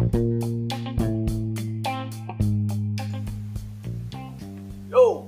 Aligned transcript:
Yo, 0.00 0.08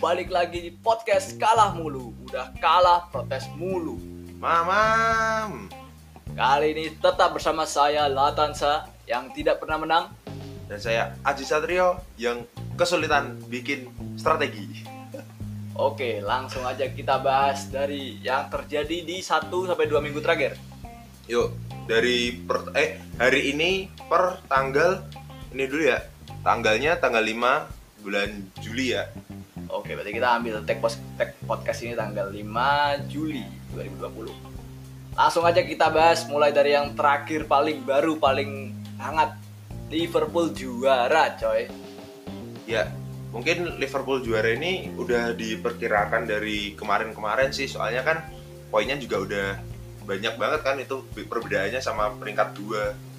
balik 0.01 0.33
lagi 0.33 0.65
di 0.65 0.73
podcast 0.73 1.37
kalah 1.37 1.77
mulu. 1.77 2.17
Udah 2.25 2.57
kalah 2.57 3.05
protes 3.13 3.53
mulu. 3.53 4.01
Mamam. 4.41 5.69
Kali 6.33 6.73
ini 6.73 6.89
tetap 6.89 7.37
bersama 7.37 7.69
saya 7.69 8.09
Latansa 8.09 8.89
yang 9.05 9.29
tidak 9.37 9.61
pernah 9.61 9.77
menang. 9.77 10.09
Dan 10.65 10.81
saya 10.81 11.21
Aji 11.21 11.45
Satrio 11.45 12.01
yang 12.17 12.41
kesulitan 12.73 13.45
bikin 13.53 13.93
strategi. 14.17 14.89
Oke, 15.77 16.25
langsung 16.25 16.65
aja 16.65 16.89
kita 16.89 17.21
bahas 17.21 17.69
dari 17.69 18.17
yang 18.25 18.49
terjadi 18.49 19.05
di 19.05 19.21
1 19.21 19.53
sampai 19.53 19.85
2 19.85 20.01
minggu 20.01 20.25
terakhir. 20.25 20.57
Yuk, 21.29 21.53
dari 21.85 22.41
per, 22.41 22.73
eh 22.79 23.03
hari 23.19 23.55
ini 23.55 23.91
per 24.13 24.45
tanggal 24.45 25.01
ini 25.57 25.65
dulu 25.65 25.89
ya. 25.89 26.05
Tanggalnya 26.45 27.01
tanggal 27.01 27.25
5 27.25 28.05
bulan 28.05 28.29
Juli 28.61 28.93
ya. 28.93 29.09
Oke, 29.73 29.97
berarti 29.97 30.13
kita 30.13 30.37
ambil 30.37 30.61
tag, 30.69 30.85
pos, 30.85 31.01
tag 31.17 31.33
podcast 31.49 31.81
ini 31.81 31.97
tanggal 31.97 32.29
5 32.29 33.09
Juli 33.09 33.41
2020. 33.73 35.17
Langsung 35.17 35.49
aja 35.49 35.65
kita 35.65 35.89
bahas 35.89 36.29
mulai 36.29 36.53
dari 36.53 36.77
yang 36.77 36.93
terakhir 36.93 37.49
paling 37.49 37.89
baru 37.89 38.21
paling 38.21 38.77
hangat. 39.01 39.33
Liverpool 39.89 40.53
juara, 40.53 41.33
coy. 41.41 41.73
Ya, 42.69 42.93
mungkin 43.33 43.81
Liverpool 43.81 44.21
juara 44.21 44.53
ini 44.53 44.93
udah 44.93 45.33
diperkirakan 45.33 46.29
dari 46.29 46.77
kemarin-kemarin 46.77 47.49
sih. 47.49 47.65
Soalnya 47.65 48.05
kan 48.05 48.21
poinnya 48.69 49.01
juga 49.01 49.25
udah 49.25 49.49
banyak 50.05 50.37
banget 50.37 50.61
kan 50.61 50.77
itu 50.81 51.01
perbedaannya 51.17 51.81
sama 51.81 52.13
peringkat 52.21 52.61
2 52.61 53.12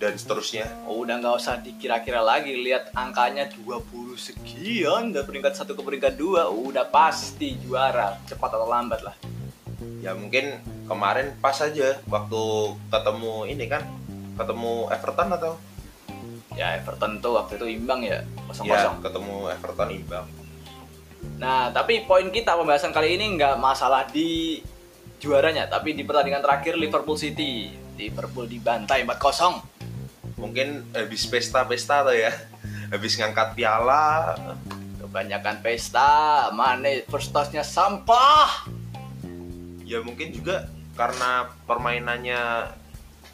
dan 0.00 0.16
seterusnya. 0.16 0.64
Oh, 0.88 1.04
udah 1.04 1.20
nggak 1.20 1.36
usah 1.36 1.60
dikira-kira 1.60 2.24
lagi. 2.24 2.56
Lihat 2.56 2.96
angkanya 2.96 3.52
20 3.52 4.16
sekian 4.16 5.12
dari 5.12 5.28
peringkat 5.28 5.52
satu 5.52 5.76
ke 5.76 5.84
peringkat 5.84 6.16
dua 6.16 6.48
udah 6.48 6.88
pasti 6.88 7.60
juara. 7.60 8.16
Cepat 8.24 8.56
atau 8.56 8.64
lambat 8.64 9.04
lah. 9.04 9.14
Ya 10.00 10.16
mungkin 10.16 10.56
kemarin 10.88 11.36
pas 11.44 11.60
aja 11.60 12.00
waktu 12.08 12.42
ketemu 12.88 13.34
ini 13.52 13.64
kan 13.68 13.84
ketemu 14.40 14.88
Everton 14.88 15.28
atau? 15.36 15.52
Ya 16.56 16.80
Everton 16.80 17.20
tuh 17.20 17.36
waktu 17.36 17.60
itu 17.60 17.66
imbang 17.68 18.00
ya 18.00 18.24
ya 18.64 18.88
kosong 18.88 19.04
ketemu 19.04 19.52
Everton 19.52 19.88
imbang. 19.92 20.26
Nah 21.36 21.68
tapi 21.68 22.08
poin 22.08 22.24
kita 22.32 22.56
pembahasan 22.56 22.96
kali 22.96 23.20
ini 23.20 23.36
nggak 23.36 23.60
masalah 23.60 24.08
di 24.08 24.64
juaranya 25.20 25.68
tapi 25.68 25.92
di 25.92 26.08
pertandingan 26.08 26.40
terakhir 26.40 26.80
Liverpool 26.80 27.20
City. 27.20 27.68
Liverpool 28.00 28.48
dibantai 28.48 29.04
4-0 29.04 29.69
mungkin 30.40 30.88
habis 30.96 31.28
pesta-pesta 31.28 32.08
tuh 32.08 32.16
ya. 32.16 32.32
Habis 32.88 33.20
ngangkat 33.20 33.54
piala. 33.54 34.34
Kebanyakan 34.98 35.60
pesta 35.60 36.48
Mane 36.56 37.04
first 37.06 37.30
touch-nya 37.30 37.62
sampah. 37.62 38.66
Ya 39.84 40.00
mungkin 40.00 40.32
juga 40.32 40.66
karena 40.96 41.52
permainannya 41.68 42.72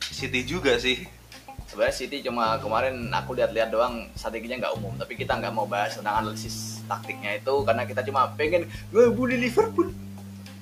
City 0.02 0.42
juga 0.42 0.76
sih. 0.82 1.06
Sebenarnya 1.66 1.96
City 1.96 2.22
cuma 2.22 2.58
kemarin 2.62 3.10
aku 3.10 3.34
lihat-lihat 3.38 3.70
doang 3.70 4.10
strateginya 4.18 4.66
nggak 4.66 4.74
umum. 4.76 4.92
Tapi 4.98 5.14
kita 5.14 5.38
nggak 5.38 5.54
mau 5.54 5.64
bahas 5.64 5.94
tentang 5.94 6.20
analisis 6.20 6.82
taktiknya 6.90 7.38
itu 7.38 7.54
karena 7.62 7.82
kita 7.86 8.02
cuma 8.02 8.28
pengen 8.34 8.66
ngebully 8.90 9.38
Liverpool. 9.38 9.94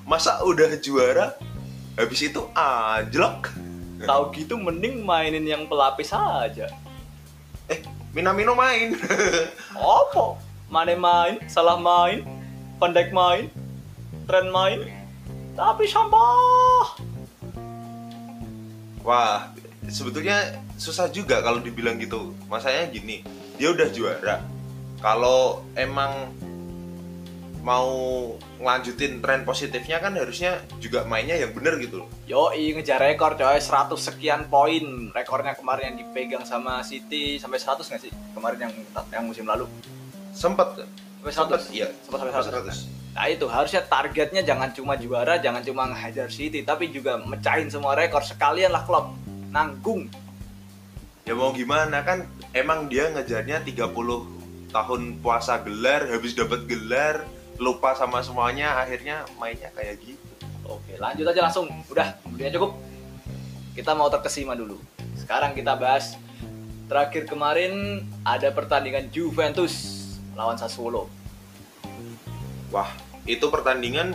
Masa 0.05 0.43
udah 0.45 0.77
juara? 0.81 1.37
Habis 1.95 2.27
itu 2.27 2.43
anjlok 2.59 3.55
tahu 4.03 4.35
gitu 4.35 4.59
mending 4.59 5.07
mainin 5.07 5.47
yang 5.47 5.71
pelapis 5.71 6.11
aja. 6.11 6.67
Eh 7.71 7.81
Minamino 8.11 8.59
main. 8.59 8.99
Apa? 9.75 10.39
Mane 10.71 10.99
main 10.99 11.39
salah 11.47 11.79
main 11.79 12.27
Dijk 12.85 13.17
main 13.17 13.49
Trent 14.29 14.53
main 14.53 14.85
tapi 15.57 15.89
sampah. 15.89 17.01
Wah 19.01 19.49
sebetulnya 19.89 20.59
susah 20.77 21.09
juga 21.09 21.41
kalau 21.41 21.63
dibilang 21.65 21.97
gitu. 21.97 22.37
Masanya 22.51 22.91
gini 22.93 23.25
dia 23.57 23.73
udah 23.73 23.89
juara. 23.89 24.37
Kalau 25.01 25.65
emang 25.77 26.33
mau 27.65 27.89
ngelanjutin 28.61 29.25
tren 29.25 29.49
positifnya 29.49 29.97
kan 29.97 30.13
harusnya 30.13 30.61
juga 30.77 31.09
mainnya 31.09 31.41
yang 31.41 31.57
bener 31.57 31.81
gitu 31.81 32.05
loh. 32.05 32.09
Yoi 32.29 32.77
ngejar 32.77 33.01
rekor 33.01 33.41
coy 33.41 33.57
100 33.57 33.97
sekian 33.97 34.53
poin 34.53 35.09
rekornya 35.17 35.57
kemarin 35.57 35.97
yang 35.97 36.05
dipegang 36.05 36.45
sama 36.45 36.85
City 36.85 37.41
sampai 37.41 37.57
100 37.57 37.81
nggak 37.81 38.03
sih 38.05 38.13
kemarin 38.37 38.69
yang 38.69 38.73
yang 39.09 39.25
musim 39.25 39.49
lalu 39.49 39.65
Sempet 40.37 40.85
sampai 41.25 41.33
100 41.33 41.41
Sempet, 41.41 41.61
iya. 41.73 41.89
sempat 42.05 42.19
sampai 42.21 42.35
100 42.37 42.93
100. 42.93 43.17
Nah 43.17 43.27
itu 43.33 43.47
harusnya 43.49 43.81
targetnya 43.81 44.43
jangan 44.45 44.69
cuma 44.77 44.99
juara, 45.01 45.41
jangan 45.41 45.65
cuma 45.65 45.89
ngehajar 45.89 46.29
City, 46.29 46.61
tapi 46.67 46.93
juga 46.93 47.17
mecahin 47.17 47.73
semua 47.73 47.97
rekor 47.97 48.21
sekalian 48.21 48.77
lah 48.77 48.85
klub 48.85 49.17
nanggung. 49.49 50.11
Ya 51.25 51.33
mau 51.33 51.57
gimana 51.57 52.05
kan 52.05 52.29
emang 52.53 52.93
dia 52.93 53.09
ngejarnya 53.09 53.65
30 53.65 53.89
tahun 54.75 55.03
puasa 55.23 55.63
gelar, 55.63 56.11
habis 56.11 56.35
dapat 56.35 56.67
gelar, 56.67 57.25
lupa 57.59 57.95
sama 57.95 58.21
semuanya, 58.21 58.79
akhirnya 58.79 59.27
mainnya 59.39 59.71
kayak 59.75 60.01
gitu. 60.03 60.35
Oke 60.65 60.97
lanjut 60.97 61.29
aja 61.29 61.41
langsung, 61.45 61.69
udah 61.93 62.17
udah 62.31 62.53
cukup. 62.55 62.73
Kita 63.75 63.93
mau 63.93 64.09
terkesima 64.09 64.55
dulu. 64.55 64.79
Sekarang 65.19 65.53
kita 65.53 65.75
bahas 65.75 66.17
terakhir 66.87 67.27
kemarin 67.27 68.05
ada 68.23 68.49
pertandingan 68.55 69.11
Juventus 69.11 70.05
lawan 70.35 70.59
Sassuolo. 70.59 71.11
Wah, 72.71 72.91
itu 73.25 73.47
pertandingan 73.51 74.15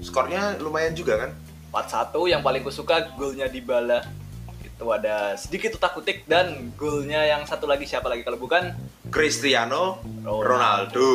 skornya 0.00 0.56
lumayan 0.60 0.96
juga 0.96 1.28
kan? 1.28 1.30
4-1 1.68 2.32
yang 2.32 2.40
paling 2.40 2.64
kusuka 2.64 3.12
golnya 3.16 3.44
Dybala 3.44 4.00
itu 4.64 4.86
ada 4.94 5.34
sedikit 5.34 5.76
utak-utik 5.76 6.24
dan 6.30 6.70
golnya 6.78 7.26
yang 7.26 7.42
satu 7.44 7.66
lagi 7.66 7.84
siapa 7.84 8.06
lagi 8.06 8.22
kalau 8.22 8.38
bukan 8.38 8.72
Cristiano 9.10 9.98
Ronaldo. 10.22 10.46
Ronaldo. 10.46 11.08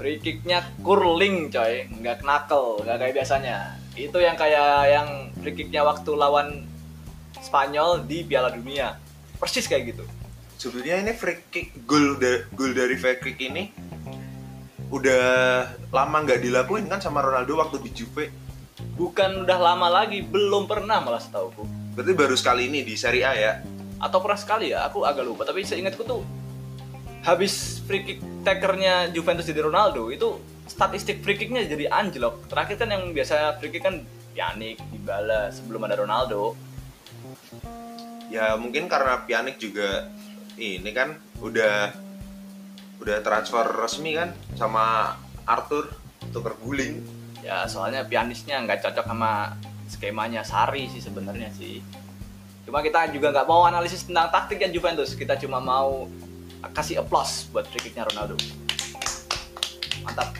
Free 0.00 0.16
kicknya 0.16 0.64
curling 0.80 1.52
coy. 1.52 1.84
Nggak 1.92 2.24
knuckle 2.24 2.80
nggak 2.80 2.96
kayak 2.96 3.14
biasanya. 3.20 3.76
Itu 3.92 4.16
yang 4.16 4.32
kayak 4.32 4.72
yang 4.88 5.08
free 5.36 5.52
kicknya 5.52 5.84
waktu 5.84 6.16
lawan 6.16 6.64
Spanyol 7.36 8.08
di 8.08 8.24
Piala 8.24 8.48
Dunia. 8.48 8.96
Persis 9.36 9.68
kayak 9.68 9.92
gitu. 9.92 10.04
Sebenarnya 10.56 11.04
ini 11.04 11.12
free 11.12 11.40
kick 11.52 11.84
gol 11.84 12.16
da- 12.16 12.48
gol 12.56 12.72
dari 12.72 12.96
free 12.96 13.20
kick 13.20 13.36
ini 13.40 13.68
udah 14.90 15.22
lama 15.92 16.16
nggak 16.26 16.42
dilakuin 16.42 16.88
kan 16.88 16.98
sama 16.98 17.20
Ronaldo 17.20 17.60
waktu 17.60 17.78
di 17.84 17.92
Juve. 17.92 18.26
bukan 18.96 19.44
udah 19.44 19.58
lama 19.60 19.88
lagi 19.92 20.24
belum 20.24 20.64
pernah 20.64 21.00
malah 21.04 21.20
setauku. 21.20 21.64
Berarti 21.92 22.12
baru 22.16 22.32
sekali 22.36 22.68
ini 22.68 22.80
di 22.80 22.96
Serie 22.96 23.24
A 23.24 23.32
ya. 23.36 23.54
atau 24.00 24.16
pernah 24.24 24.40
sekali 24.40 24.72
ya? 24.72 24.88
Aku 24.88 25.04
agak 25.04 25.24
lupa 25.28 25.44
tapi 25.44 25.60
seingatku 25.60 26.00
tuh 26.04 26.24
habis 27.20 27.84
free 27.84 28.02
kick 28.04 28.18
takernya 28.40 29.12
Juventus 29.12 29.44
jadi 29.44 29.68
Ronaldo 29.68 30.08
itu 30.08 30.40
statistik 30.64 31.20
free 31.20 31.36
kicknya 31.36 31.66
jadi 31.68 31.90
anjlok. 31.92 32.48
Terakhir 32.48 32.80
kan 32.80 32.88
yang 32.88 33.12
biasa 33.12 33.60
free 33.60 33.72
kick 33.74 33.84
kan 33.84 34.00
Pjanic, 34.32 34.78
Dybala 34.94 35.52
sebelum 35.52 35.84
ada 35.84 36.00
Ronaldo. 36.00 36.54
Ya 38.30 38.54
mungkin 38.56 38.86
karena 38.86 39.26
Pjanic 39.26 39.58
juga 39.60 40.08
ini 40.56 40.90
kan 40.94 41.18
udah 41.42 41.92
udah 43.00 43.16
transfer 43.24 43.64
resmi 43.64 44.16
kan 44.16 44.32
sama 44.54 45.16
Arthur 45.48 45.88
tuker 46.30 46.54
guling. 46.62 47.00
ya 47.40 47.64
soalnya 47.64 48.04
pianisnya 48.04 48.60
nggak 48.68 48.84
cocok 48.84 49.08
sama 49.08 49.56
skemanya 49.88 50.44
Sari 50.44 50.92
sih 50.92 51.00
sebenarnya 51.00 51.48
sih. 51.56 51.80
Cuma 52.68 52.84
kita 52.84 53.08
juga 53.10 53.32
nggak 53.32 53.48
mau 53.48 53.64
analisis 53.64 54.04
tentang 54.04 54.28
taktiknya 54.28 54.68
Juventus. 54.70 55.16
Kita 55.16 55.40
cuma 55.40 55.58
mau 55.58 56.04
kasih 56.68 57.00
applause 57.00 57.48
buat 57.48 57.64
free 57.72 57.80
kicknya 57.88 58.04
Ronaldo. 58.04 58.36
Mantap. 60.04 60.36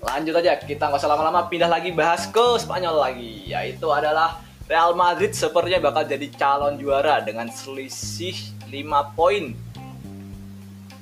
Lanjut 0.00 0.34
aja 0.36 0.56
kita 0.60 0.88
nggak 0.88 1.00
usah 1.00 1.10
lama-lama 1.12 1.48
pindah 1.48 1.68
lagi 1.68 1.92
bahas 1.92 2.28
ke 2.28 2.46
Spanyol 2.60 2.96
lagi 3.00 3.48
yaitu 3.48 3.88
adalah 3.92 4.40
Real 4.64 4.94
Madrid 4.94 5.34
sepertinya 5.34 5.90
bakal 5.90 6.06
jadi 6.06 6.30
calon 6.36 6.78
juara 6.78 7.20
dengan 7.20 7.50
selisih 7.50 8.38
5 8.70 9.18
poin. 9.18 9.52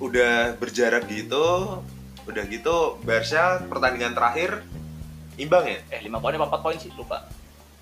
Udah 0.00 0.56
berjarak 0.56 1.05
gitu, 1.11 1.79
udah 2.25 2.43
gitu 2.49 2.97
Barca 3.05 3.61
pertandingan 3.67 4.15
terakhir 4.15 4.62
imbang 5.39 5.69
ya. 5.69 5.79
eh 5.95 6.00
5 6.03 6.19
poin 6.19 6.35
apa 6.39 6.59
4 6.59 6.65
poin 6.65 6.77
sih? 6.81 6.91
Lupa. 6.97 7.29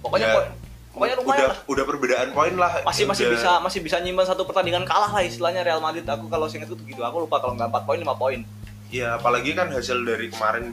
Pokoknya 0.02 0.28
Ya, 0.28 0.34
poin 0.36 0.65
pokoknya 0.96 1.16
lumayan 1.20 1.40
udah 1.44 1.48
lah. 1.52 1.58
udah 1.68 1.84
perbedaan 1.84 2.28
poin 2.32 2.54
lah. 2.56 2.72
masih 2.88 3.04
masih 3.04 3.28
bisa 3.28 3.60
masih 3.60 3.84
bisa 3.84 4.00
nyimpan 4.00 4.24
satu 4.32 4.48
pertandingan 4.48 4.88
kalah 4.88 5.12
lah 5.12 5.20
istilahnya 5.20 5.60
Real 5.60 5.84
Madrid. 5.84 6.08
Aku 6.08 6.32
kalau 6.32 6.48
seingatku 6.48 6.72
tuh 6.72 6.88
gitu. 6.88 7.04
Aku 7.04 7.28
lupa 7.28 7.36
kalau 7.44 7.52
nggak 7.52 7.68
4 7.68 7.84
poin 7.84 8.00
5 8.00 8.16
poin. 8.16 8.40
Ya 8.88 9.20
apalagi 9.20 9.52
kan 9.52 9.68
hasil 9.68 10.00
dari 10.08 10.32
kemarin 10.32 10.72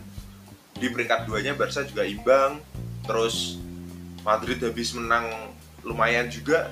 di 0.79 0.87
peringkat 0.87 1.27
duanya 1.27 1.51
Barca 1.59 1.83
juga 1.83 2.07
imbang, 2.07 2.63
terus 3.03 3.59
Madrid 4.23 4.63
habis 4.63 4.95
menang 4.95 5.51
lumayan 5.83 6.31
juga. 6.31 6.71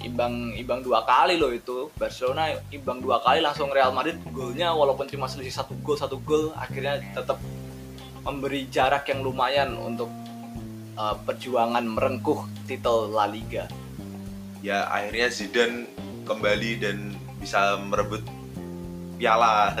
imbang 0.00 0.56
imbang 0.56 0.80
dua 0.80 1.04
kali 1.04 1.36
loh 1.36 1.52
itu. 1.52 1.92
Barcelona 1.96 2.56
imbang 2.72 3.04
dua 3.04 3.20
kali 3.20 3.44
langsung 3.44 3.68
Real 3.68 3.92
Madrid 3.92 4.20
golnya. 4.32 4.72
Walaupun 4.72 5.08
cuma 5.08 5.28
selisih 5.28 5.52
satu 5.52 5.76
gol 5.80 5.96
satu 5.96 6.16
gol 6.24 6.56
akhirnya 6.56 7.00
tetap 7.12 7.36
memberi 8.24 8.68
jarak 8.72 9.08
yang 9.08 9.20
lumayan 9.24 9.76
untuk 9.76 10.08
uh, 11.00 11.16
perjuangan 11.24 11.84
merengkuh 11.88 12.44
titel 12.68 13.08
La 13.08 13.24
Liga. 13.24 13.64
Ya 14.60 14.84
akhirnya 14.92 15.32
Zidane 15.32 15.88
kembali 16.28 16.70
dan 16.76 17.16
bisa 17.40 17.80
merebut 17.80 18.20
piala. 19.16 19.72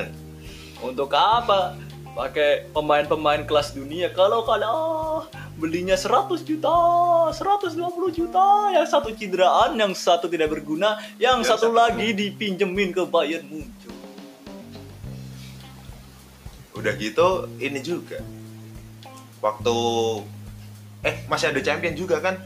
Untuk 0.80 1.12
apa? 1.12 1.76
Pakai 2.16 2.72
pemain-pemain 2.72 3.44
kelas 3.44 3.76
dunia. 3.76 4.08
Kalau 4.16 4.48
kalau 4.48 4.80
belinya 5.60 5.94
100 5.94 6.40
juta 6.48 6.72
120 7.36 7.76
juta. 8.16 8.72
Yang 8.72 8.86
satu 8.88 9.12
cideraan 9.12 9.76
yang 9.76 9.92
satu 9.92 10.26
tidak 10.32 10.48
berguna. 10.56 10.96
Yang, 11.20 11.44
Yang 11.44 11.50
satu 11.52 11.68
satu- 11.68 11.76
lagi 11.76 12.16
dipinjemin 12.16 12.96
ke 12.96 13.04
Bayern 13.04 13.44
muncul 13.44 13.92
udah 16.80 16.96
gitu 16.96 17.44
ini 17.60 17.76
juga. 17.84 18.24
Waktu 19.44 19.76
eh 21.00 21.14
masih 21.26 21.52
ada 21.52 21.60
champion 21.64 21.96
juga 21.96 22.20
kan? 22.20 22.36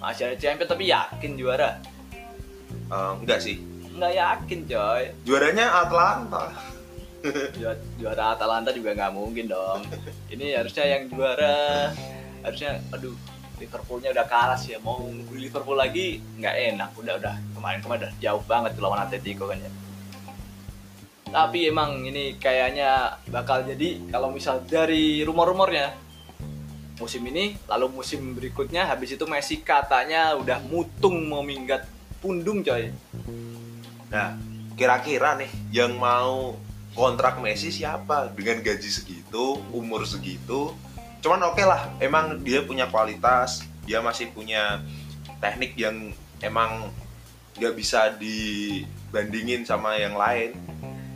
Masih 0.00 0.32
ada 0.32 0.36
champion 0.40 0.68
tapi 0.68 0.88
yakin 0.88 1.32
juara. 1.36 1.80
Eh, 2.88 3.12
enggak 3.20 3.38
sih. 3.44 3.60
Nggak 3.98 4.12
yakin 4.14 4.58
coy. 4.64 5.04
Juaranya 5.26 5.66
Atlanta. 5.84 6.44
Juara, 7.58 7.76
juara 7.98 8.24
Atalanta 8.32 8.70
juga 8.70 8.94
nggak 8.94 9.12
mungkin 9.12 9.50
dong. 9.50 9.82
Ini 10.30 10.56
harusnya 10.56 10.84
yang 10.86 11.10
juara. 11.10 11.90
Harusnya 12.46 12.78
aduh 12.94 13.12
Liverpoolnya 13.58 14.14
udah 14.14 14.26
kalah 14.30 14.54
sih. 14.54 14.78
Ya 14.78 14.80
mau 14.80 15.02
beli 15.02 15.50
Liverpool 15.50 15.76
lagi 15.76 16.22
nggak 16.38 16.54
enak. 16.78 16.90
Udah 16.94 17.18
udah. 17.18 17.34
Kemarin 17.58 17.78
kemarin 17.82 18.00
udah 18.06 18.14
jauh 18.22 18.42
banget 18.46 18.72
lawan 18.78 19.02
Atletico 19.02 19.50
kan 19.50 19.58
ya. 19.58 19.70
Tapi 21.28 21.68
emang 21.68 22.08
ini 22.08 22.40
kayaknya 22.40 23.20
bakal 23.28 23.60
jadi 23.60 24.00
kalau 24.08 24.32
misal 24.32 24.64
dari 24.64 25.20
rumor-rumornya 25.26 26.07
musim 26.98 27.22
ini 27.30 27.54
lalu 27.70 28.02
musim 28.02 28.34
berikutnya 28.34 28.86
habis 28.86 29.14
itu 29.14 29.24
Messi 29.30 29.62
katanya 29.62 30.34
udah 30.34 30.58
mutung 30.66 31.30
mau 31.30 31.46
minggat 31.46 31.86
pundung 32.18 32.60
coy. 32.62 32.90
Nah 34.10 34.34
kira-kira 34.74 35.38
nih 35.38 35.50
yang 35.70 35.94
mau 35.98 36.58
kontrak 36.92 37.38
Messi 37.38 37.70
siapa? 37.70 38.34
Dengan 38.34 38.58
gaji 38.62 38.90
segitu 38.90 39.62
umur 39.70 40.02
segitu. 40.04 40.74
Cuman 41.22 41.42
oke 41.50 41.62
lah 41.62 41.90
emang 42.02 42.42
dia 42.42 42.62
punya 42.62 42.90
kualitas 42.90 43.62
dia 43.88 44.04
masih 44.04 44.28
punya 44.36 44.84
teknik 45.40 45.72
yang 45.80 46.12
emang 46.44 46.92
nggak 47.56 47.74
bisa 47.74 48.12
dibandingin 48.20 49.64
sama 49.64 49.96
yang 49.96 50.12
lain 50.12 50.52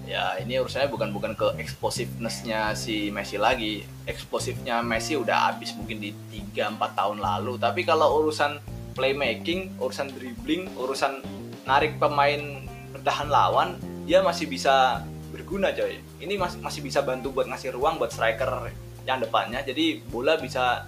ya 0.06 0.36
ini 0.42 0.58
urusannya 0.58 0.90
bukan 0.90 1.10
bukan 1.14 1.32
ke 1.38 1.46
explosiveness-nya 1.62 2.74
si 2.74 3.08
Messi 3.14 3.38
lagi. 3.38 3.86
Eksplosifnya 4.06 4.82
Messi 4.82 5.14
udah 5.14 5.52
habis 5.52 5.74
mungkin 5.78 6.02
di 6.02 6.10
3-4 6.54 6.98
tahun 6.98 7.18
lalu. 7.22 7.56
Tapi 7.58 7.86
kalau 7.86 8.22
urusan 8.22 8.58
playmaking 8.92 9.72
urusan 9.80 10.12
dribbling 10.12 10.68
urusan 10.76 11.24
narik 11.64 11.96
pemain 11.96 12.60
bertahan 12.92 13.32
lawan 13.32 13.80
dia 14.04 14.20
masih 14.20 14.50
bisa 14.50 15.00
berguna 15.32 15.72
coy. 15.72 15.96
Ini 16.20 16.36
masih 16.36 16.58
masih 16.60 16.80
bisa 16.84 17.00
bantu 17.00 17.32
buat 17.32 17.48
ngasih 17.48 17.72
ruang 17.72 17.96
buat 17.96 18.12
striker 18.12 18.68
yang 19.08 19.18
depannya. 19.22 19.64
Jadi 19.64 20.04
bola 20.12 20.36
bisa 20.36 20.86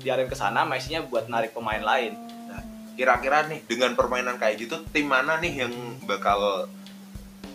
diarahin 0.00 0.28
ke 0.28 0.36
sana 0.36 0.64
Messi-nya 0.68 1.04
buat 1.04 1.28
narik 1.28 1.56
pemain 1.56 1.80
lain. 1.80 2.16
Nah, 2.48 2.60
kira-kira 2.96 3.48
nih 3.48 3.64
dengan 3.64 3.96
permainan 3.96 4.36
kayak 4.36 4.68
gitu 4.68 4.84
tim 4.92 5.08
mana 5.08 5.40
nih 5.40 5.64
yang 5.64 5.72
bakal 6.04 6.68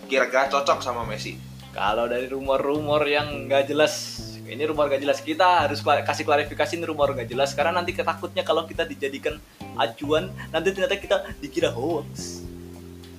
kira-kira 0.05 0.47
cocok 0.47 0.79
sama 0.79 1.03
Messi 1.03 1.37
Kalau 1.69 2.07
dari 2.07 2.31
rumor-rumor 2.31 3.03
yang 3.03 3.51
nggak 3.51 3.67
jelas, 3.67 4.15
ini 4.47 4.63
rumor 4.63 4.87
nggak 4.87 5.03
jelas 5.03 5.19
kita 5.19 5.67
harus 5.67 5.83
kasih 5.83 6.23
klarifikasi 6.23 6.79
ini 6.79 6.87
rumor 6.87 7.11
nggak 7.11 7.27
jelas 7.27 7.51
karena 7.51 7.75
nanti 7.75 7.91
ketakutnya 7.91 8.47
kalau 8.47 8.63
kita 8.63 8.87
dijadikan 8.87 9.35
acuan 9.75 10.31
nanti 10.55 10.71
ternyata 10.71 10.95
kita 10.95 11.17
dikira 11.43 11.75
hoax. 11.75 12.39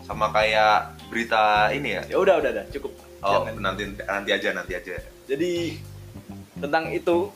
sama 0.08 0.30
kayak 0.32 0.96
berita 1.12 1.68
ini 1.68 1.98
ya 1.98 2.02
Ya 2.06 2.16
udah 2.16 2.38
udah 2.40 2.50
udah 2.54 2.64
cukup. 2.72 2.94
oh 3.20 3.42
Jangan. 3.44 3.52
nanti 3.60 3.82
nanti 4.00 4.30
aja 4.32 4.48
nanti 4.54 4.72
aja 4.72 4.94
Jadi 5.26 5.76
tentang 6.56 6.88
itu, 6.94 7.28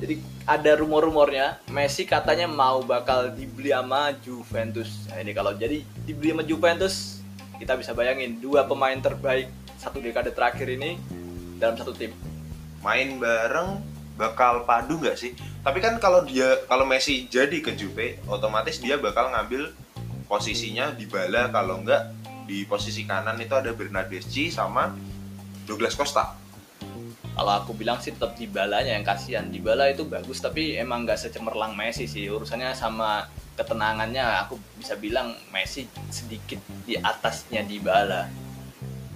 jadi 0.00 0.16
ada 0.42 0.72
rumor-rumornya 0.74 1.60
Messi 1.70 2.02
katanya 2.02 2.48
mau 2.48 2.80
bakal 2.82 3.30
dibeli 3.30 3.70
sama 3.70 4.10
Juventus. 4.18 5.06
Nah 5.06 5.20
ini 5.20 5.30
kalau 5.30 5.52
jadi 5.54 5.84
dibeli 6.02 6.32
sama 6.32 6.42
Juventus, 6.42 7.19
kita 7.60 7.76
bisa 7.76 7.92
bayangin 7.92 8.40
dua 8.40 8.64
pemain 8.64 8.96
terbaik 8.96 9.52
satu 9.76 10.00
dekade 10.00 10.32
terakhir 10.32 10.64
ini 10.72 10.96
dalam 11.60 11.76
satu 11.76 11.92
tim. 11.92 12.16
main 12.80 13.20
bareng 13.20 13.76
bakal 14.16 14.64
padu 14.64 14.96
nggak 14.96 15.20
sih? 15.20 15.36
Tapi 15.60 15.84
kan 15.84 16.00
kalau 16.00 16.24
dia 16.24 16.64
kalau 16.64 16.88
Messi 16.88 17.28
jadi 17.28 17.60
ke 17.60 17.76
Juve, 17.76 18.16
otomatis 18.24 18.80
dia 18.80 18.96
bakal 18.96 19.28
ngambil 19.28 19.76
posisinya 20.24 20.96
di 20.96 21.04
bala 21.04 21.52
kalau 21.52 21.84
nggak 21.84 22.16
di 22.48 22.64
posisi 22.64 23.04
kanan 23.04 23.36
itu 23.36 23.52
ada 23.52 23.76
Bernardeschi 23.76 24.48
sama 24.48 24.96
Douglas 25.68 25.92
Costa. 25.92 26.40
Kalau 27.36 27.52
aku 27.56 27.72
bilang 27.76 28.00
sih 28.00 28.12
tetap 28.12 28.36
Dybalanya 28.36 28.96
yang 28.96 29.04
kasihan. 29.04 29.48
Dybala 29.48 29.88
itu 29.92 30.04
bagus 30.04 30.40
tapi 30.40 30.76
emang 30.76 31.04
nggak 31.04 31.20
secemerlang 31.20 31.72
Messi 31.76 32.04
sih. 32.04 32.28
Urusannya 32.28 32.72
sama 32.72 33.28
ketenangannya 33.60 34.24
aku 34.48 34.56
bisa 34.80 34.96
bilang 34.96 35.36
Messi 35.52 35.84
sedikit 36.08 36.58
di 36.88 36.96
atasnya 36.96 37.60
Dybala. 37.60 38.32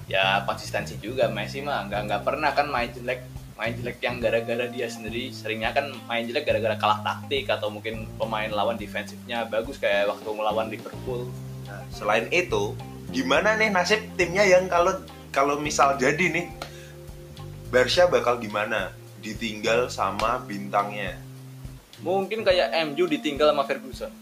Ya 0.05 0.45
konsistensi 0.45 1.01
juga 1.01 1.33
Messi 1.33 1.65
mah 1.65 1.89
nggak 1.89 2.01
nggak 2.05 2.23
pernah 2.29 2.53
kan 2.53 2.69
main 2.69 2.93
jelek 2.93 3.25
main 3.57 3.73
jelek 3.73 4.03
yang 4.05 4.21
gara-gara 4.21 4.67
dia 4.69 4.91
sendiri 4.91 5.31
seringnya 5.33 5.73
kan 5.73 5.89
main 6.11 6.27
jelek 6.29 6.45
gara-gara 6.45 6.77
kalah 6.77 7.01
taktik 7.01 7.47
atau 7.49 7.71
mungkin 7.71 8.05
pemain 8.19 8.51
lawan 8.51 8.75
defensifnya 8.75 9.47
bagus 9.47 9.79
kayak 9.79 10.11
waktu 10.11 10.29
melawan 10.35 10.67
Liverpool 10.69 11.31
Nah, 11.65 11.81
selain 11.89 12.29
itu, 12.29 12.77
gimana 13.11 13.57
nih 13.57 13.73
nasib 13.73 14.01
timnya 14.21 14.45
yang 14.45 14.69
kalau 14.69 15.01
kalau 15.33 15.57
misal 15.59 15.97
jadi 15.97 16.31
nih 16.31 16.47
Barca 17.73 18.07
bakal 18.07 18.39
gimana? 18.39 18.95
Ditinggal 19.25 19.89
sama 19.89 20.39
bintangnya. 20.45 21.17
mungkin 22.05 22.45
kayak 22.45 22.69
MU 22.93 23.09
ditinggal 23.09 23.49
sama 23.49 23.65
Ferguson 23.65 24.13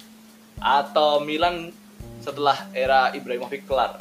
atau 0.62 1.18
Milan 1.18 1.74
setelah 2.22 2.54
era 2.70 3.10
Ibrahimovic 3.10 3.66
kelar? 3.66 3.98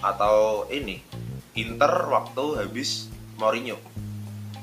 Atau 0.00 0.64
ini 0.72 1.04
Inter 1.52 1.92
waktu 2.08 2.64
habis 2.64 3.12
Mourinho. 3.36 3.76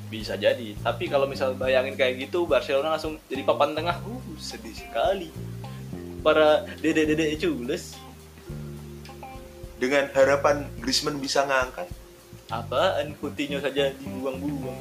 bisa 0.06 0.38
jadi. 0.38 0.78
Tapi 0.86 1.10
kalau 1.10 1.26
misal 1.26 1.58
bayangin 1.58 1.98
kayak 1.98 2.30
gitu 2.30 2.46
Barcelona 2.46 2.94
langsung 2.94 3.18
jadi 3.26 3.42
papan 3.42 3.74
tengah. 3.74 3.98
Uh 4.06 4.38
sedih 4.38 4.74
sekali. 4.74 5.34
Para 6.22 6.66
dede-dede 6.80 7.36
cules. 7.42 7.98
Dengan 9.76 10.08
harapan 10.16 10.72
Griezmann 10.80 11.20
bisa 11.20 11.44
ngangkat, 11.44 11.92
apaan? 12.48 13.12
Coutinho 13.20 13.60
saja 13.60 13.92
dibuang-buang. 13.92 14.78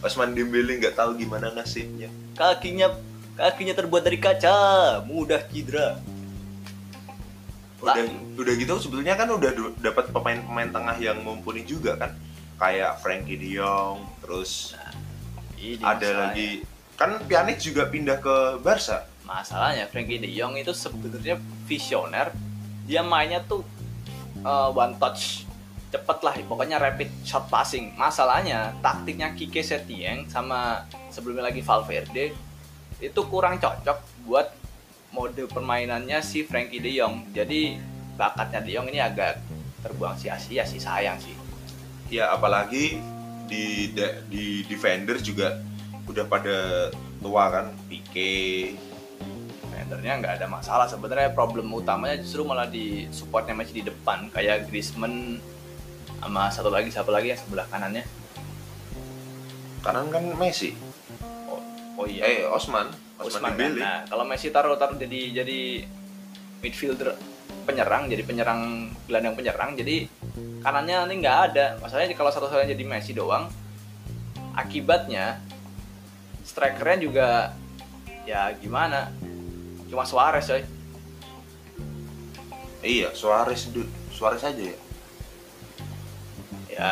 Osman 0.00 0.30
Dembele 0.32 0.78
nggak 0.78 0.94
tahu 0.94 1.18
gimana 1.18 1.50
nasibnya. 1.52 2.06
kakinya 2.38 2.88
kakinya 3.40 3.72
terbuat 3.72 4.02
dari 4.04 4.20
kaca. 4.20 4.56
Mudah 5.08 5.40
cedera 5.48 5.96
Udah, 7.80 7.96
udah 8.36 8.54
gitu 8.60 8.76
sebetulnya 8.76 9.16
kan 9.16 9.24
udah 9.32 9.56
dapat 9.80 10.12
pemain-pemain 10.12 10.68
tengah 10.68 10.96
yang 11.00 11.16
mumpuni 11.24 11.64
juga 11.64 11.96
kan. 11.96 12.12
Kayak 12.60 13.00
Frankie 13.00 13.40
De 13.40 13.56
Jong, 13.56 14.04
terus 14.20 14.76
Ini 15.56 15.80
ada 15.80 15.96
masalahnya. 15.96 16.20
lagi. 16.28 16.48
Kan 17.00 17.10
Pjanic 17.24 17.56
juga 17.56 17.88
pindah 17.88 18.20
ke 18.20 18.60
Barca. 18.60 19.08
masalahnya 19.24 19.86
Frankie 19.88 20.20
De 20.20 20.28
Jong 20.28 20.60
itu 20.60 20.76
sebenarnya 20.76 21.40
visioner. 21.64 22.36
Dia 22.84 23.00
mainnya 23.00 23.40
tuh 23.40 23.64
uh, 24.44 24.68
one 24.76 25.00
touch. 25.00 25.48
Cepet 25.88 26.18
lah 26.20 26.34
pokoknya 26.44 26.76
rapid 26.76 27.08
shot 27.24 27.48
passing. 27.48 27.96
Masalahnya 27.96 28.76
taktiknya 28.84 29.32
Kike 29.32 29.64
Setien 29.64 30.28
sama 30.28 30.84
sebelumnya 31.08 31.48
lagi 31.48 31.64
Valverde 31.64 32.36
itu 33.00 33.20
kurang 33.26 33.56
cocok 33.56 33.98
buat 34.28 34.52
mode 35.10 35.48
permainannya 35.50 36.20
si 36.22 36.46
Frankie 36.46 36.78
De 36.78 36.92
Jong. 36.94 37.32
Jadi 37.34 37.80
bakatnya 38.14 38.60
De 38.62 38.70
Jong 38.70 38.88
ini 38.92 39.00
agak 39.00 39.40
terbuang 39.80 40.20
sia-sia 40.20 40.62
sih 40.68 40.78
sayang 40.78 41.16
sih. 41.18 41.34
Ya 42.12 42.30
apalagi 42.30 43.00
di 43.48 43.90
da- 43.90 44.20
di 44.28 44.62
defender 44.68 45.18
juga 45.18 45.58
udah 46.06 46.24
pada 46.28 46.56
tua 47.18 47.44
kan, 47.50 47.66
Pique. 47.88 48.76
defendernya 49.60 50.12
nggak 50.22 50.34
ada 50.38 50.46
masalah. 50.46 50.86
Sebenarnya 50.86 51.32
problem 51.32 51.72
utamanya 51.72 52.20
justru 52.20 52.44
malah 52.44 52.68
di 52.68 53.08
supportnya 53.10 53.56
masih 53.56 53.80
di 53.80 53.84
depan. 53.88 54.28
Kayak 54.30 54.68
Griezmann 54.68 55.40
sama 56.20 56.52
satu 56.52 56.68
lagi 56.68 56.92
siapa 56.92 57.08
lagi 57.08 57.32
yang 57.32 57.40
sebelah 57.40 57.66
kanannya? 57.66 58.04
Kanan 59.80 60.12
kan 60.12 60.22
Messi. 60.36 60.76
Oh, 62.00 62.06
iya 62.08 62.24
Eh 62.24 62.38
Osman, 62.48 62.88
Ousmane 63.20 63.52
Usman 63.52 63.52
kan. 63.60 63.72
Nah, 63.76 63.98
kalau 64.08 64.24
Messi 64.24 64.48
taruh 64.48 64.80
taruh 64.80 64.96
jadi 64.96 65.44
jadi 65.44 65.84
midfielder 66.64 67.12
penyerang, 67.68 68.08
jadi 68.08 68.22
penyerang 68.24 68.88
gelandang 69.04 69.36
penyerang, 69.36 69.76
jadi 69.76 70.08
kanannya 70.64 71.12
ini 71.12 71.14
nggak 71.20 71.38
ada. 71.52 71.66
Masalahnya 71.84 72.16
kalau 72.16 72.32
satu-satunya 72.32 72.72
jadi 72.72 72.84
Messi 72.88 73.12
doang, 73.12 73.52
akibatnya 74.56 75.44
strikernya 76.40 76.98
juga 77.04 77.28
ya 78.24 78.48
gimana? 78.56 79.12
Cuma 79.92 80.08
Suarez 80.08 80.48
coy. 80.48 80.64
Iya, 82.80 83.12
Suarez 83.12 83.68
Suarez 84.08 84.40
aja 84.40 84.62
ya. 84.64 84.78
Ya 86.70 86.90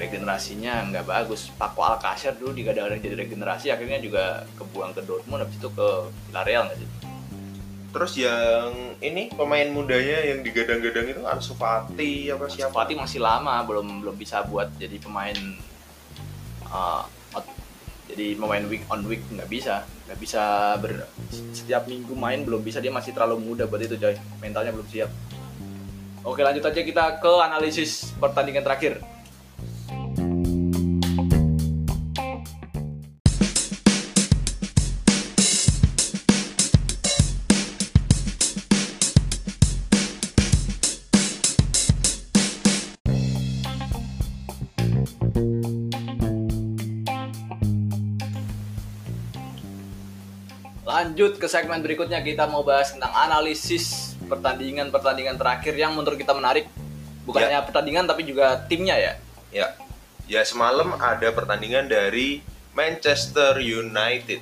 regenerasinya 0.00 0.88
nggak 0.88 1.04
bagus. 1.04 1.52
Paco 1.60 1.84
Alcacer 1.84 2.32
dulu 2.40 2.56
digadang-gadang 2.56 3.04
jadi 3.04 3.16
regenerasi, 3.20 3.68
akhirnya 3.68 4.00
juga 4.00 4.48
kebuang 4.56 4.96
ke 4.96 5.04
Dortmund, 5.04 5.44
habis 5.44 5.60
itu 5.60 5.68
ke 5.68 5.88
Villarreal 6.32 6.72
nggak 6.72 6.78
sih? 6.80 6.88
Terus 7.90 8.12
yang 8.22 8.96
ini 9.02 9.28
pemain 9.34 9.66
mudanya 9.68 10.22
yang 10.22 10.40
digadang-gadang 10.46 11.10
itu 11.10 11.22
Ansu 11.26 11.58
Fati 11.58 12.30
apa 12.30 12.46
siapa? 12.46 12.70
Fati 12.72 12.94
masih 12.94 13.20
lama 13.20 13.60
belum 13.66 14.00
belum 14.00 14.16
bisa 14.16 14.46
buat 14.46 14.70
jadi 14.78 14.96
pemain 15.02 15.34
uh, 16.70 17.02
out- 17.34 17.58
jadi 18.10 18.38
pemain 18.38 18.62
week 18.66 18.86
on 18.90 19.02
week 19.06 19.22
nggak 19.30 19.50
bisa 19.50 19.86
nggak 20.06 20.18
bisa 20.18 20.42
ber 20.82 21.06
setiap 21.54 21.86
minggu 21.86 22.14
main 22.14 22.42
belum 22.42 22.62
bisa 22.62 22.82
dia 22.82 22.90
masih 22.90 23.14
terlalu 23.14 23.38
muda 23.38 23.66
buat 23.66 23.82
itu 23.82 23.94
coy 23.94 24.14
mentalnya 24.42 24.74
belum 24.74 24.86
siap 24.90 25.10
oke 26.26 26.42
lanjut 26.42 26.66
aja 26.66 26.80
kita 26.82 27.22
ke 27.22 27.32
analisis 27.42 28.10
pertandingan 28.18 28.66
terakhir 28.66 28.98
Lanjut 51.20 51.36
ke 51.36 51.52
segmen 51.52 51.84
berikutnya 51.84 52.24
kita 52.24 52.48
mau 52.48 52.64
bahas 52.64 52.96
tentang 52.96 53.12
analisis 53.12 54.16
pertandingan-pertandingan 54.24 55.36
terakhir 55.36 55.76
yang 55.76 55.92
menurut 55.92 56.16
kita 56.16 56.32
menarik. 56.32 56.64
Bukan 57.28 57.44
Ya. 57.44 57.46
hanya 57.52 57.60
pertandingan 57.60 58.08
tapi 58.08 58.24
juga 58.24 58.56
timnya 58.64 58.96
ya. 58.96 59.12
Ya. 59.52 59.76
Ya 60.24 60.40
semalam 60.48 60.96
ada 60.96 61.28
pertandingan 61.28 61.92
dari 61.92 62.40
Manchester 62.72 63.60
United 63.60 64.40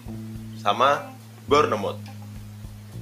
sama 0.62 1.10
Bournemouth. 1.50 1.98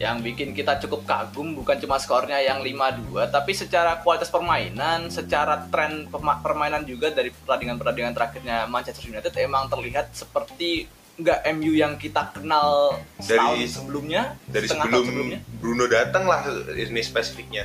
Yang 0.01 0.25
bikin 0.25 0.57
kita 0.57 0.81
cukup 0.81 1.05
kagum 1.05 1.53
bukan 1.53 1.77
cuma 1.77 2.01
skornya 2.01 2.41
yang 2.41 2.65
5-2 2.65 3.29
tapi 3.29 3.53
secara 3.53 4.01
kualitas 4.01 4.33
permainan, 4.33 5.13
secara 5.13 5.69
tren 5.69 6.09
permainan 6.41 6.81
juga 6.89 7.13
dari 7.13 7.29
pertandingan-pertandingan 7.29 8.17
terakhirnya 8.17 8.65
Manchester 8.73 9.05
United 9.05 9.37
emang 9.37 9.69
terlihat 9.69 10.17
seperti 10.17 10.89
nggak 11.17 11.49
MU 11.57 11.73
yang 11.73 11.97
kita 11.97 12.29
kenal 12.31 12.93
Dari- 13.17 13.65
sebelumnya, 13.65 14.37
Dari 14.45 14.69
sebelum 14.69 15.05
sebelumnya. 15.05 15.41
Bruno 15.57 15.89
datang 15.89 16.29
lah 16.29 16.45
ini 16.77 17.01
spesifiknya. 17.01 17.65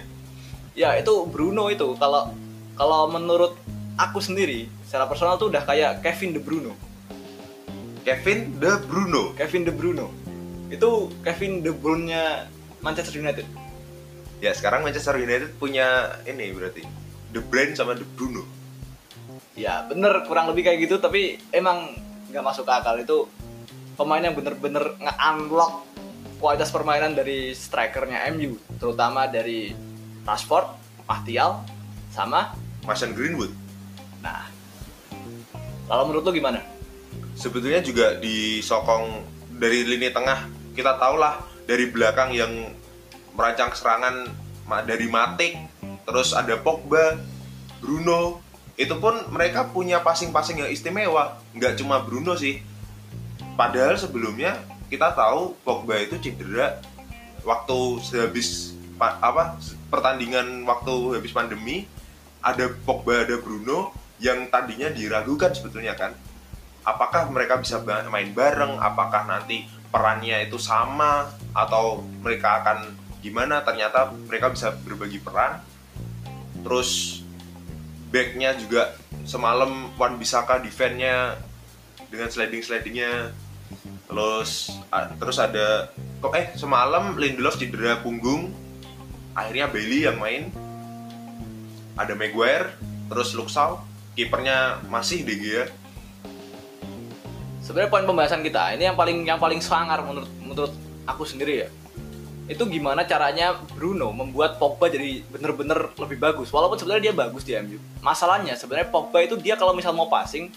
Ya 0.72 0.96
itu 0.96 1.28
Bruno 1.28 1.68
itu 1.68 2.00
kalau 2.00 2.32
kalau 2.80 3.12
menurut 3.12 3.60
aku 4.00 4.24
sendiri 4.24 4.72
secara 4.88 5.04
personal 5.06 5.36
tuh 5.36 5.52
udah 5.52 5.68
kayak 5.68 6.00
Kevin 6.00 6.32
De 6.32 6.40
Bruno. 6.40 6.72
Kevin 8.08 8.56
De 8.58 8.72
Bruno. 8.82 9.36
Kevin 9.36 9.68
De 9.68 9.74
Bruno. 9.76 10.08
Itu 10.72 11.12
Kevin 11.22 11.60
De 11.60 11.76
Bruyne-nya 11.76 12.48
Manchester 12.80 13.20
United. 13.20 13.44
Ya 14.40 14.56
sekarang 14.56 14.82
Manchester 14.82 15.20
United 15.20 15.60
punya 15.60 16.18
ini 16.24 16.56
berarti 16.56 16.88
De 17.30 17.44
Bruyne 17.44 17.76
sama 17.76 17.94
De 17.94 18.08
Bruno. 18.08 18.48
Ya 19.54 19.84
bener 19.86 20.24
kurang 20.24 20.48
lebih 20.48 20.64
kayak 20.64 20.88
gitu 20.88 20.98
tapi 20.98 21.36
emang 21.52 21.92
nggak 22.32 22.42
masuk 22.42 22.64
akal 22.66 22.96
itu 22.96 23.28
pemain 24.02 24.26
yang 24.26 24.34
bener-bener 24.34 24.98
nge-unlock 24.98 25.86
kualitas 26.42 26.74
permainan 26.74 27.14
dari 27.14 27.54
strikernya 27.54 28.26
MU 28.34 28.58
terutama 28.82 29.30
dari 29.30 29.78
Rashford, 30.26 30.74
Martial, 31.06 31.62
sama 32.10 32.58
Mason 32.82 33.14
Greenwood. 33.14 33.54
nah 34.26 34.50
kalau 35.92 36.08
menurut 36.08 36.24
lu 36.24 36.40
gimana? 36.40 36.64
Sebetulnya 37.36 37.84
juga 37.84 38.16
disokong 38.16 39.28
dari 39.60 39.84
lini 39.84 40.08
tengah. 40.08 40.48
Kita 40.72 40.96
tahu 40.96 41.20
lah 41.20 41.44
dari 41.68 41.92
belakang 41.92 42.32
yang 42.32 42.72
merancang 43.36 43.76
serangan 43.76 44.24
dari 44.88 45.12
Matic, 45.12 45.60
terus 46.08 46.32
ada 46.32 46.56
Pogba, 46.56 47.20
Bruno. 47.84 48.40
Itu 48.80 49.04
pun 49.04 49.20
mereka 49.36 49.68
punya 49.68 50.00
passing-passing 50.00 50.64
yang 50.64 50.72
istimewa. 50.72 51.44
Nggak 51.52 51.84
cuma 51.84 52.00
Bruno 52.00 52.40
sih. 52.40 52.64
Padahal 53.62 53.94
sebelumnya 53.94 54.58
kita 54.90 55.14
tahu 55.14 55.54
Pogba 55.62 56.02
itu 56.02 56.18
cedera 56.18 56.82
waktu 57.46 58.02
sehabis 58.02 58.74
pa- 58.98 59.22
apa 59.22 59.54
pertandingan 59.86 60.66
waktu 60.66 61.22
habis 61.22 61.30
pandemi. 61.30 61.86
Ada 62.42 62.74
Pogba 62.74 63.22
ada 63.22 63.38
Bruno 63.38 63.94
yang 64.18 64.50
tadinya 64.50 64.90
diragukan 64.90 65.54
sebetulnya 65.54 65.94
kan. 65.94 66.18
Apakah 66.82 67.30
mereka 67.30 67.62
bisa 67.62 67.78
main 67.86 68.34
bareng? 68.34 68.82
Apakah 68.82 69.30
nanti 69.30 69.70
perannya 69.94 70.42
itu 70.42 70.58
sama? 70.58 71.30
Atau 71.54 72.02
mereka 72.26 72.66
akan 72.66 72.98
gimana? 73.22 73.62
Ternyata 73.62 74.10
mereka 74.26 74.50
bisa 74.50 74.74
berbagi 74.74 75.22
peran. 75.22 75.62
Terus 76.66 77.22
backnya 78.10 78.58
juga 78.58 78.98
semalam 79.22 79.94
Wan 80.02 80.18
Bisaka 80.18 80.58
defense-nya 80.58 81.38
dengan 82.10 82.34
sliding 82.34 82.66
slidingnya 82.66 83.38
terus 84.12 84.76
a- 84.92 85.08
terus 85.16 85.40
ada 85.40 85.88
kok 86.20 86.36
eh 86.36 86.52
semalam 86.60 87.16
Lindelof 87.16 87.56
cedera 87.56 88.04
punggung 88.04 88.52
akhirnya 89.32 89.72
Bailey 89.72 90.04
yang 90.04 90.20
main. 90.20 90.52
Ada 91.96 92.12
Maguire 92.16 92.76
terus 93.08 93.32
Luxau 93.32 93.80
kipernya 94.16 94.84
masih 94.92 95.24
De 95.24 95.36
Gea. 95.40 95.64
Sebenarnya 97.64 97.88
poin 97.88 98.04
pembahasan 98.04 98.44
kita 98.44 98.76
ini 98.76 98.92
yang 98.92 99.00
paling 99.00 99.24
yang 99.24 99.40
paling 99.40 99.64
sangar 99.64 100.04
menurut 100.04 100.28
menurut 100.44 100.74
aku 101.08 101.24
sendiri 101.24 101.68
ya. 101.68 101.70
Itu 102.52 102.68
gimana 102.68 103.08
caranya 103.08 103.56
Bruno 103.72 104.12
membuat 104.12 104.60
Pogba 104.60 104.92
jadi 104.92 105.24
bener-bener 105.24 105.96
lebih 105.96 106.20
bagus 106.20 106.52
walaupun 106.52 106.76
sebenarnya 106.76 107.12
dia 107.12 107.16
bagus 107.16 107.48
di 107.48 107.56
MU 107.56 107.80
masalahnya 108.04 108.60
sebenarnya 108.60 108.92
Pogba 108.92 109.24
itu 109.24 109.40
dia 109.40 109.56
kalau 109.56 109.72
misal 109.72 109.96
mau 109.96 110.12
passing 110.12 110.52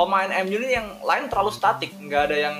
pemain 0.00 0.32
MU 0.48 0.56
ini 0.64 0.72
yang 0.72 0.88
lain 1.04 1.28
terlalu 1.28 1.52
statik. 1.52 1.92
Nggak 2.00 2.32
ada 2.32 2.36
yang 2.40 2.56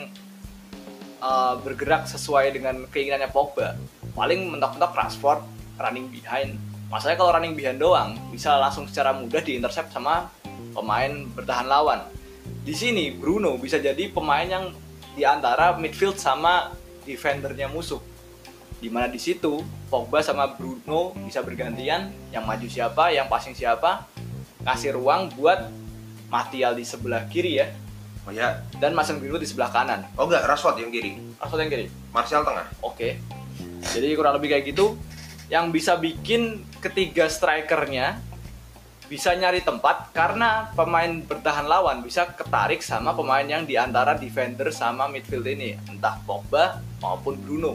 uh, 1.25 1.57
bergerak 1.65 2.05
sesuai 2.05 2.53
dengan 2.53 2.85
keinginannya 2.93 3.33
Pogba. 3.33 3.81
Paling 4.13 4.53
mentok-mentok 4.53 4.93
Rashford 4.93 5.41
running 5.81 6.13
behind. 6.13 6.61
Masalahnya 6.93 7.19
kalau 7.25 7.33
running 7.33 7.57
behind 7.57 7.81
doang 7.81 8.21
bisa 8.29 8.61
langsung 8.61 8.85
secara 8.85 9.17
mudah 9.17 9.41
diintercept 9.41 9.89
sama 9.89 10.29
pemain 10.77 11.25
bertahan 11.33 11.65
lawan. 11.65 12.05
Di 12.61 12.77
sini 12.77 13.09
Bruno 13.17 13.57
bisa 13.57 13.81
jadi 13.81 14.13
pemain 14.13 14.45
yang 14.45 14.77
di 15.17 15.25
antara 15.25 15.73
midfield 15.81 16.21
sama 16.21 16.77
defendernya 17.09 17.73
musuh. 17.73 18.05
Di 18.81 18.93
mana 18.93 19.09
di 19.09 19.17
situ 19.17 19.65
Pogba 19.89 20.21
sama 20.21 20.53
Bruno 20.53 21.17
bisa 21.25 21.41
bergantian, 21.41 22.13
yang 22.37 22.45
maju 22.45 22.69
siapa, 22.69 23.13
yang 23.13 23.33
passing 23.33 23.57
siapa, 23.57 24.05
kasih 24.65 24.97
ruang 24.97 25.33
buat 25.37 25.69
Martial 26.31 26.79
di 26.79 26.87
sebelah 26.87 27.27
kiri 27.27 27.59
ya, 27.59 27.67
oh 28.25 28.33
ya 28.33 28.63
dan 28.79 28.95
Mason 28.95 29.19
Greenwood 29.19 29.43
di 29.43 29.51
sebelah 29.51 29.69
kanan. 29.75 30.07
oh 30.15 30.31
enggak 30.31 30.47
Rashford 30.47 30.79
yang 30.79 30.95
kiri 30.95 31.19
Rashford 31.37 31.61
yang 31.67 31.73
kiri. 31.73 31.87
Martial 32.15 32.43
tengah 32.47 32.67
Oke. 32.81 33.19
Jadi 33.81 34.13
kurang 34.15 34.37
lebih 34.39 34.53
kayak 34.53 34.65
gitu. 34.73 34.97
Yang 35.51 35.67
bisa 35.75 35.93
bikin 35.99 36.63
ketiga 36.79 37.27
strikernya 37.27 38.23
bisa 39.11 39.35
nyari 39.35 39.59
tempat 39.59 40.15
karena 40.15 40.71
pemain 40.79 41.11
bertahan 41.27 41.67
lawan 41.67 41.99
bisa 41.99 42.31
ketarik 42.31 42.79
sama 42.79 43.11
pemain 43.11 43.43
yang 43.43 43.67
di 43.67 43.75
antara 43.75 44.15
defender 44.15 44.71
sama 44.71 45.11
midfield 45.11 45.51
ini 45.51 45.75
entah 45.91 46.23
Pogba 46.23 46.79
maupun 47.03 47.35
Bruno 47.35 47.75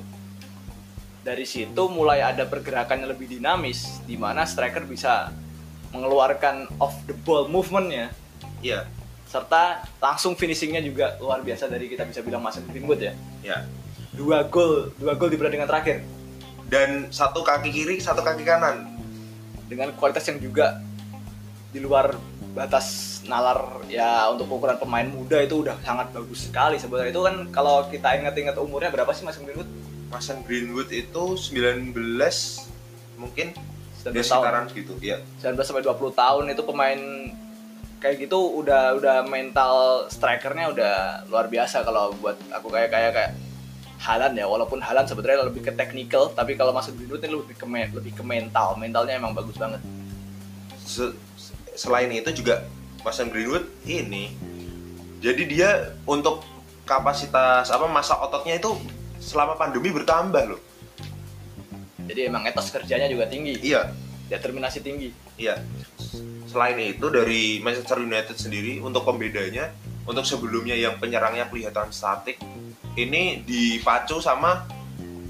dari 1.27 1.43
situ 1.43 1.91
mulai 1.91 2.23
ada 2.23 2.47
pergerakan 2.47 3.03
yang 3.03 3.11
lebih 3.11 3.27
dinamis 3.27 3.99
di 4.07 4.15
mana 4.15 4.47
striker 4.47 4.87
bisa 4.87 5.27
mengeluarkan 5.91 6.71
off 6.79 6.95
the 7.03 7.11
ball 7.27 7.51
movementnya 7.51 8.15
iya. 8.65 8.79
Serta 9.29 9.85
langsung 10.01 10.33
finishingnya 10.33 10.81
juga 10.81 11.17
luar 11.21 11.45
biasa 11.45 11.69
dari 11.69 11.85
kita 11.85 12.07
bisa 12.07 12.25
bilang 12.25 12.41
Mason 12.41 12.65
Greenwood 12.65 13.01
ya. 13.01 13.13
Ya 13.45 13.57
dua 14.15 14.47
gol 14.47 14.95
dua 14.95 15.13
gol 15.13 15.29
di 15.29 15.37
pertandingan 15.37 15.69
terakhir. 15.69 16.01
Dan 16.65 17.13
satu 17.13 17.45
kaki 17.45 17.69
kiri 17.69 17.95
satu 18.01 18.25
kaki 18.25 18.41
kanan. 18.41 18.97
Dengan 19.65 19.93
kualitas 19.97 20.25
yang 20.29 20.41
juga 20.41 20.81
di 21.73 21.81
luar 21.81 22.15
batas 22.55 23.19
nalar 23.27 23.83
ya 23.91 24.29
untuk 24.31 24.47
ukuran 24.47 24.79
pemain 24.79 25.09
muda 25.09 25.41
itu 25.41 25.65
udah 25.65 25.75
sangat 25.83 26.13
bagus 26.15 26.47
sekali 26.49 26.79
sebenarnya. 26.79 27.11
Itu 27.11 27.21
kan 27.25 27.35
kalau 27.51 27.85
kita 27.91 28.15
ingat-ingat 28.17 28.55
umurnya 28.57 28.89
berapa 28.89 29.11
sih 29.11 29.25
Mas 29.27 29.37
Greenwood? 29.37 29.69
Mason 30.09 30.39
Greenwood 30.45 30.89
itu 30.93 31.23
19 31.35 31.91
mungkin. 33.19 33.47
19 34.05 34.13
dia 34.13 34.21
tahun. 34.21 34.29
sekitaran 34.29 34.63
segitu 34.69 34.93
ya 35.01 35.17
19 35.41 35.65
sampai 35.65 35.81
20 35.81 36.13
tahun 36.13 36.43
itu 36.53 36.61
pemain 36.61 36.99
kayak 38.05 38.21
gitu 38.21 38.61
udah 38.61 39.01
udah 39.01 39.25
mental 39.25 40.05
strikernya 40.13 40.69
udah 40.69 40.93
luar 41.25 41.49
biasa 41.49 41.81
kalau 41.81 42.13
buat 42.21 42.37
aku. 42.53 42.69
Kayak 42.69 42.93
kayak 42.93 43.11
kayak 43.17 43.31
Halan 43.97 44.37
ya 44.37 44.45
walaupun 44.45 44.77
Halan 44.77 45.09
sebenarnya 45.09 45.49
lebih 45.49 45.65
ke 45.65 45.73
technical 45.73 46.29
tapi 46.29 46.53
kalau 46.53 46.69
masuk 46.69 46.93
Greenwood 46.93 47.25
ini 47.25 47.33
lebih 47.33 47.57
ke 47.57 47.65
lebih 47.65 48.13
ke 48.13 48.21
mental. 48.21 48.77
Mentalnya 48.77 49.17
emang 49.17 49.33
bagus 49.33 49.57
banget. 49.57 49.81
Se- 50.85 51.17
selain 51.73 52.13
itu 52.13 52.29
juga 52.29 52.61
Mason 53.01 53.33
Greenwood 53.33 53.65
ini. 53.89 54.37
Jadi 55.25 55.49
dia 55.49 55.97
untuk 56.05 56.45
kapasitas 56.85 57.73
apa 57.73 57.89
masa 57.89 58.21
ototnya 58.21 58.61
itu 58.61 58.77
selama 59.17 59.57
pandemi 59.57 59.89
bertambah 59.89 60.53
loh. 60.53 60.61
Jadi 62.05 62.29
emang 62.29 62.45
etos 62.45 62.69
kerjanya 62.69 63.09
juga 63.09 63.25
tinggi. 63.25 63.57
Iya 63.65 64.04
determinasi 64.29 64.81
tinggi. 64.81 65.09
Iya. 65.37 65.61
Selain 66.49 66.77
itu 66.79 67.11
dari 67.11 67.59
Manchester 67.59 68.01
United 68.01 68.37
sendiri 68.39 68.79
untuk 68.79 69.03
pembedanya 69.03 69.69
untuk 70.05 70.23
sebelumnya 70.23 70.77
yang 70.77 71.01
penyerangnya 71.01 71.49
kelihatan 71.49 71.89
statik 71.89 72.37
ini 72.95 73.43
dipacu 73.43 74.21
sama 74.21 74.63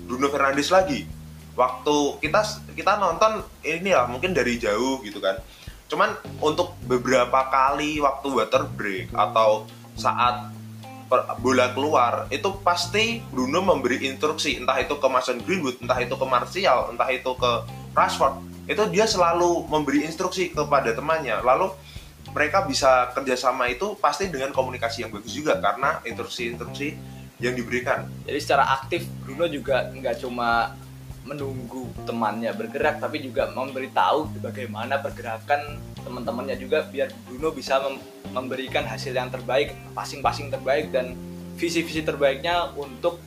Bruno 0.06 0.30
Fernandes 0.30 0.70
lagi. 0.70 1.08
Waktu 1.56 2.20
kita 2.20 2.42
kita 2.76 3.00
nonton 3.00 3.42
ini 3.64 3.96
lah 3.96 4.06
mungkin 4.12 4.36
dari 4.36 4.60
jauh 4.60 5.02
gitu 5.02 5.24
kan. 5.24 5.40
Cuman 5.88 6.14
untuk 6.44 6.76
beberapa 6.86 7.48
kali 7.50 8.04
waktu 8.04 8.28
water 8.30 8.68
break 8.76 9.16
atau 9.16 9.66
saat 9.96 10.52
bola 11.40 11.72
keluar 11.72 12.28
itu 12.34 12.50
pasti 12.62 13.24
Bruno 13.32 13.64
memberi 13.64 14.04
instruksi. 14.04 14.60
Entah 14.60 14.78
itu 14.84 15.00
ke 15.00 15.08
Mason 15.08 15.40
Greenwood 15.42 15.80
entah 15.80 15.98
itu 15.98 16.14
ke 16.14 16.26
Martial 16.28 16.92
entah 16.92 17.10
itu 17.10 17.32
ke 17.34 17.52
Rashford 17.96 18.44
itu 18.68 18.84
dia 18.92 19.08
selalu 19.08 19.66
memberi 19.72 20.04
instruksi 20.04 20.52
kepada 20.52 20.92
temannya. 20.92 21.40
Lalu 21.40 21.72
mereka 22.36 22.68
bisa 22.68 23.14
kerjasama 23.16 23.72
itu 23.72 23.96
pasti 23.96 24.28
dengan 24.28 24.52
komunikasi 24.52 25.08
yang 25.08 25.12
bagus 25.14 25.32
juga 25.32 25.56
karena 25.64 26.04
instruksi-instruksi 26.04 26.98
yang 27.40 27.56
diberikan. 27.56 28.10
Jadi 28.28 28.40
secara 28.42 28.68
aktif 28.76 29.08
Bruno 29.24 29.48
juga 29.48 29.88
nggak 29.88 30.20
cuma 30.20 30.76
menunggu 31.26 31.90
temannya 32.06 32.54
bergerak 32.54 33.02
tapi 33.02 33.18
juga 33.18 33.50
memberitahu 33.50 34.30
bagaimana 34.46 35.02
pergerakan 35.02 35.82
teman-temannya 36.06 36.54
juga 36.62 36.86
biar 36.86 37.10
Bruno 37.26 37.50
bisa 37.50 37.82
mem- 37.82 38.04
memberikan 38.30 38.86
hasil 38.86 39.10
yang 39.10 39.34
terbaik 39.34 39.74
passing-passing 39.98 40.54
terbaik 40.54 40.94
dan 40.94 41.18
visi-visi 41.58 42.06
terbaiknya 42.06 42.70
untuk 42.78 43.18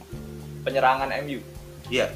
penyerangan 0.62 1.10
MU 1.26 1.42
Iya. 1.90 2.14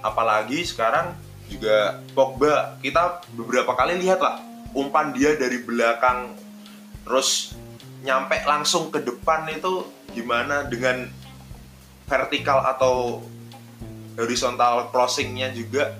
Apalagi 0.00 0.64
sekarang 0.64 1.12
juga 1.50 1.98
Pogba 2.14 2.78
kita 2.78 3.26
beberapa 3.34 3.74
kali 3.74 3.98
lihat 3.98 4.22
lah 4.22 4.38
umpan 4.70 5.10
dia 5.10 5.34
dari 5.34 5.58
belakang 5.66 6.38
terus 7.02 7.58
nyampe 8.06 8.38
langsung 8.46 8.88
ke 8.88 9.02
depan 9.02 9.50
itu 9.50 9.84
gimana 10.14 10.64
dengan 10.70 11.10
vertikal 12.06 12.62
atau 12.66 13.22
horizontal 14.14 14.90
crossingnya 14.94 15.50
juga 15.50 15.98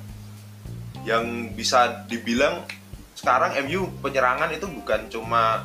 yang 1.07 1.50
bisa 1.57 2.04
dibilang 2.07 2.66
sekarang 3.16 3.57
MU 3.69 3.88
penyerangan 4.00 4.49
itu 4.52 4.64
bukan 4.64 5.00
cuma 5.12 5.64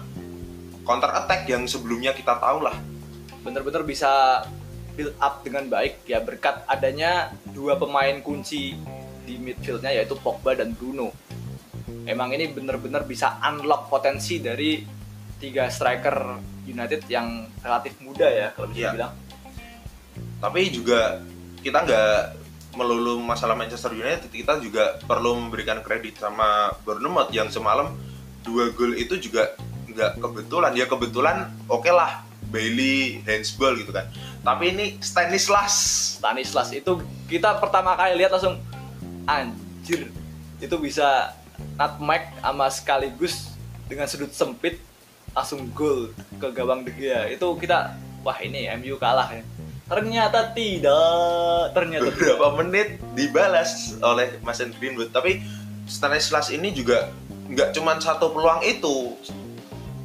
counter 0.84 1.12
attack 1.12 1.48
yang 1.50 1.66
sebelumnya 1.66 2.12
kita 2.12 2.38
tahu 2.38 2.68
lah. 2.68 2.76
Bener-bener 3.42 3.84
bisa 3.88 4.44
build 4.96 5.16
up 5.20 5.44
dengan 5.44 5.68
baik 5.68 6.08
ya 6.08 6.24
berkat 6.24 6.64
adanya 6.68 7.36
dua 7.52 7.76
pemain 7.76 8.16
kunci 8.24 8.80
di 9.26 9.36
midfieldnya 9.36 9.92
yaitu 9.92 10.14
Pogba 10.16 10.54
dan 10.54 10.72
Bruno. 10.72 11.10
Emang 12.06 12.30
ini 12.32 12.46
bener-bener 12.48 13.02
bisa 13.04 13.42
unlock 13.42 13.90
potensi 13.90 14.38
dari 14.38 14.86
tiga 15.36 15.68
striker 15.68 16.38
United 16.66 17.06
yang 17.06 17.46
relatif 17.60 17.98
muda 18.02 18.26
ya 18.26 18.48
kalau 18.54 18.70
bisa 18.70 18.80
Iya. 18.82 18.92
bilang. 18.94 19.14
tapi 20.36 20.70
juga 20.70 21.20
kita 21.60 21.82
nggak 21.82 22.14
melulu 22.76 23.18
masalah 23.20 23.56
Manchester 23.56 23.92
United 23.92 24.30
kita 24.30 24.62
juga 24.62 25.00
perlu 25.02 25.38
memberikan 25.40 25.82
kredit 25.82 26.20
sama 26.20 26.70
Bournemouth 26.86 27.32
yang 27.34 27.50
semalam 27.50 27.96
dua 28.42 28.70
gol 28.72 28.94
itu 28.94 29.18
juga 29.18 29.56
nggak 29.90 30.22
kebetulan 30.22 30.72
ya 30.76 30.86
kebetulan 30.86 31.50
oke 31.66 31.88
lah 31.90 32.22
Bailey 32.52 33.26
handsball 33.26 33.74
gitu 33.80 33.90
kan 33.90 34.06
tapi 34.44 34.76
ini 34.76 34.86
Stanislas 35.02 35.74
Stanislas 36.22 36.70
itu 36.72 37.00
kita 37.26 37.58
pertama 37.58 37.98
kali 37.98 38.22
lihat 38.22 38.36
langsung 38.36 38.60
anjir. 39.26 40.10
Itu 40.58 40.78
bisa 40.78 41.36
nutmeg 41.76 42.26
sama 42.36 42.68
sekaligus 42.68 43.54
dengan 43.86 44.06
sudut 44.06 44.32
sempit 44.32 44.80
langsung 45.32 45.68
gol 45.72 46.10
ke 46.40 46.48
gawang 46.50 46.82
De 46.82 46.92
Gea. 46.92 47.28
Itu 47.28 47.54
kita 47.56 47.94
wah 48.22 48.38
ini 48.40 48.66
MU 48.76 48.96
kalah 48.96 49.30
ya. 49.30 49.44
Ternyata 49.86 50.50
tidak. 50.52 51.70
Ternyata 51.72 52.08
tidak. 52.08 52.16
beberapa 52.18 52.48
menit 52.58 52.88
dibalas 53.14 53.72
oleh 54.00 54.42
Mason 54.42 54.74
Greenwood. 54.74 55.12
Tapi 55.12 55.46
Stanislas 55.86 56.50
ini 56.50 56.74
juga 56.74 57.14
nggak 57.46 57.70
cuma 57.72 57.94
satu 57.96 58.34
peluang 58.34 58.66
itu. 58.66 59.14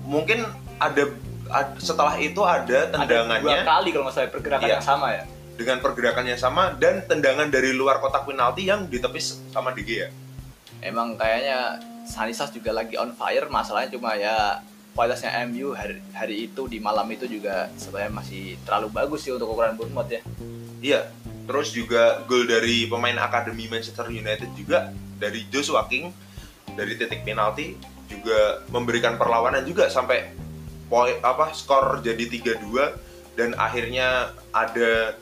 Mungkin 0.05 0.45
ada, 0.77 1.09
ad- 1.49 1.79
setelah 1.79 2.13
itu 2.17 2.41
ada 2.43 2.91
ada 2.91 3.01
dua 3.01 3.25
tendangannya. 3.25 3.65
kali 3.65 3.89
kalau 3.89 4.05
nggak 4.05 4.15
salah 4.15 4.29
pergerakan 4.29 4.67
Iya. 4.67 4.75
yang 4.77 4.85
sama 4.85 5.09
ya 5.11 5.25
dengan 5.57 5.79
pergerakan 5.83 6.27
yang 6.29 6.41
sama 6.41 6.75
dan 6.77 7.05
tendangan 7.07 7.49
dari 7.49 7.73
luar 7.75 7.99
kotak 7.99 8.27
penalti 8.27 8.69
yang 8.69 8.87
ditepis 8.87 9.41
sama 9.51 9.73
De 9.75 9.83
Gea. 9.85 10.09
emang 10.81 11.17
kayaknya 11.17 11.81
Stanislas 12.09 12.51
juga 12.51 12.75
lagi 12.75 12.97
on 12.97 13.13
fire 13.15 13.47
masalahnya 13.53 13.95
cuma 13.95 14.17
ya 14.17 14.65
kualitasnya 14.97 15.47
MU 15.47 15.77
hari, 15.77 16.03
hari 16.11 16.37
itu 16.51 16.67
di 16.67 16.83
malam 16.83 17.07
itu 17.13 17.29
juga 17.29 17.71
sebenarnya 17.79 18.13
masih 18.13 18.59
terlalu 18.67 18.89
bagus 18.91 19.23
sih 19.23 19.33
untuk 19.33 19.53
ukuran 19.53 19.77
Bournemouth 19.79 20.11
ya 20.11 20.23
Iya. 20.81 21.13
Terus 21.45 21.75
juga 21.77 22.25
gol 22.25 22.49
dari 22.49 22.89
pemain 22.89 23.17
akademi 23.21 23.69
Manchester 23.69 24.09
United 24.09 24.51
juga 24.57 24.91
dari 25.21 25.45
Joshua 25.53 25.85
King 25.87 26.09
dari 26.73 26.97
titik 26.97 27.27
penalti 27.27 27.77
juga 28.09 28.65
memberikan 28.73 29.19
perlawanan 29.21 29.63
juga 29.67 29.91
sampai 29.91 30.31
poin 30.91 31.19
apa 31.23 31.55
skor 31.55 32.03
jadi 32.03 32.57
3-2 32.59 33.37
dan 33.39 33.55
akhirnya 33.59 34.35
ada 34.51 35.15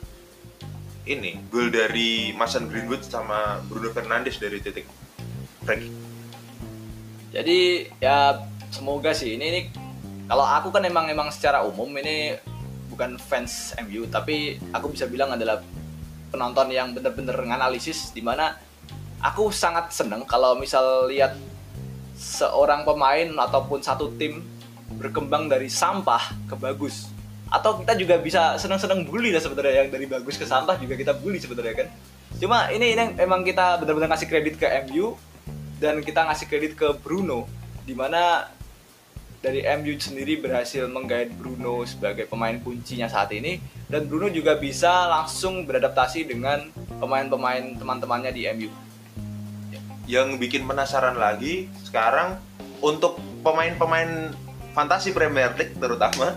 ini 1.09 1.41
gol 1.49 1.73
dari 1.73 2.29
Mason 2.37 2.69
Greenwood 2.69 3.01
sama 3.01 3.57
Bruno 3.65 3.89
Fernandes 3.89 4.37
dari 4.37 4.61
titik. 4.61 4.85
Kick. 5.65 5.81
Jadi 7.33 7.89
ya 7.97 8.37
semoga 8.69 9.13
sih. 9.17 9.33
Ini, 9.33 9.45
ini 9.49 9.61
kalau 10.29 10.45
aku 10.45 10.69
kan 10.69 10.85
emang 10.85 11.09
emang 11.09 11.33
secara 11.33 11.65
umum 11.65 11.89
ini 11.97 12.37
bukan 12.93 13.17
fans 13.17 13.73
MU 13.81 14.05
tapi 14.05 14.61
aku 14.69 14.93
bisa 14.93 15.09
bilang 15.09 15.33
adalah 15.33 15.65
penonton 16.29 16.69
yang 16.69 16.93
bener-bener 16.93 17.33
nganalisis 17.33 18.13
di 18.13 18.21
mana 18.21 18.53
aku 19.17 19.49
sangat 19.49 19.89
seneng 19.89 20.21
kalau 20.29 20.53
misal 20.57 21.09
lihat 21.09 21.33
seorang 22.13 22.85
pemain 22.85 23.25
ataupun 23.49 23.81
satu 23.81 24.13
tim 24.19 24.45
berkembang 24.99 25.49
dari 25.49 25.71
sampah 25.71 26.21
ke 26.45 26.53
bagus 26.59 27.09
atau 27.49 27.81
kita 27.81 27.97
juga 27.97 28.15
bisa 28.21 28.55
seneng-seneng 28.61 29.09
bully 29.09 29.33
lah 29.33 29.41
sebenarnya. 29.41 29.85
Yang 29.85 29.89
dari 29.97 30.05
bagus 30.05 30.37
ke 30.37 30.45
sampah 30.45 30.77
juga 30.77 30.93
kita 30.93 31.17
bully 31.17 31.41
sebenarnya 31.41 31.85
kan. 31.85 31.87
Cuma 32.37 32.69
ini, 32.69 32.93
ini 32.93 33.17
emang 33.17 33.41
kita 33.41 33.81
benar-benar 33.81 34.13
ngasih 34.13 34.29
kredit 34.29 34.55
ke 34.61 34.69
MU 34.87 35.17
dan 35.81 35.99
kita 36.05 36.29
ngasih 36.29 36.45
kredit 36.45 36.77
ke 36.77 36.93
Bruno 37.01 37.49
di 37.89 37.97
mana 37.97 38.45
dari 39.41 39.65
MU 39.65 39.95
sendiri 39.97 40.37
berhasil 40.37 40.85
menggait 40.85 41.31
Bruno 41.33 41.81
sebagai 41.89 42.29
pemain 42.29 42.53
kuncinya 42.61 43.09
saat 43.09 43.33
ini. 43.33 43.57
Dan 43.89 44.05
Bruno 44.05 44.29
juga 44.29 44.53
bisa 44.53 45.09
langsung 45.09 45.65
beradaptasi 45.65 46.29
dengan 46.29 46.69
pemain-pemain 47.01 47.73
teman-temannya 47.73 48.31
di 48.31 48.45
MU. 48.53 48.69
yang 50.09 50.41
bikin 50.41 50.65
penasaran 50.65 51.21
lagi 51.21 51.69
sekarang 51.85 52.41
untuk 52.81 53.21
pemain-pemain 53.45 54.33
fantasi 54.73 55.13
Premier 55.13 55.53
League 55.53 55.77
terutama 55.77 56.33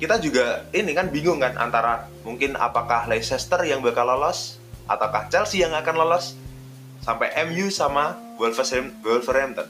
kita 0.00 0.16
juga 0.16 0.64
ini 0.72 0.96
kan 0.96 1.12
bingung 1.12 1.38
kan 1.38 1.52
antara 1.60 2.08
mungkin 2.24 2.56
apakah 2.56 3.04
Leicester 3.04 3.60
yang 3.62 3.84
bakal 3.84 4.08
lolos 4.08 4.56
ataukah 4.88 5.28
Chelsea 5.28 5.60
yang 5.60 5.76
akan 5.76 5.94
lolos 5.94 6.34
sampai 7.04 7.30
MU 7.46 7.68
sama 7.68 8.16
Wolverham- 8.40 8.96
Wolverhampton 9.04 9.68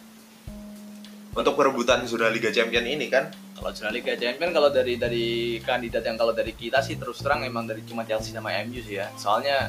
untuk 1.30 1.54
perebutan 1.54 2.06
zona 2.06 2.30
Liga 2.30 2.50
Champion 2.50 2.86
ini 2.86 3.10
kan 3.10 3.30
Kalau 3.60 3.74
zona 3.76 3.92
Liga 3.92 4.16
Champions 4.16 4.56
kalau 4.56 4.70
dari 4.72 4.96
dari 4.96 5.26
kandidat 5.60 6.00
yang 6.00 6.16
kalau 6.16 6.32
dari 6.32 6.56
kita 6.56 6.80
sih 6.80 6.96
terus 6.96 7.20
terang 7.20 7.44
emang 7.44 7.68
dari 7.68 7.84
cuma 7.84 8.08
Chelsea 8.08 8.32
sama 8.32 8.54
MU 8.64 8.80
sih 8.80 8.96
ya. 8.96 9.12
Soalnya 9.20 9.68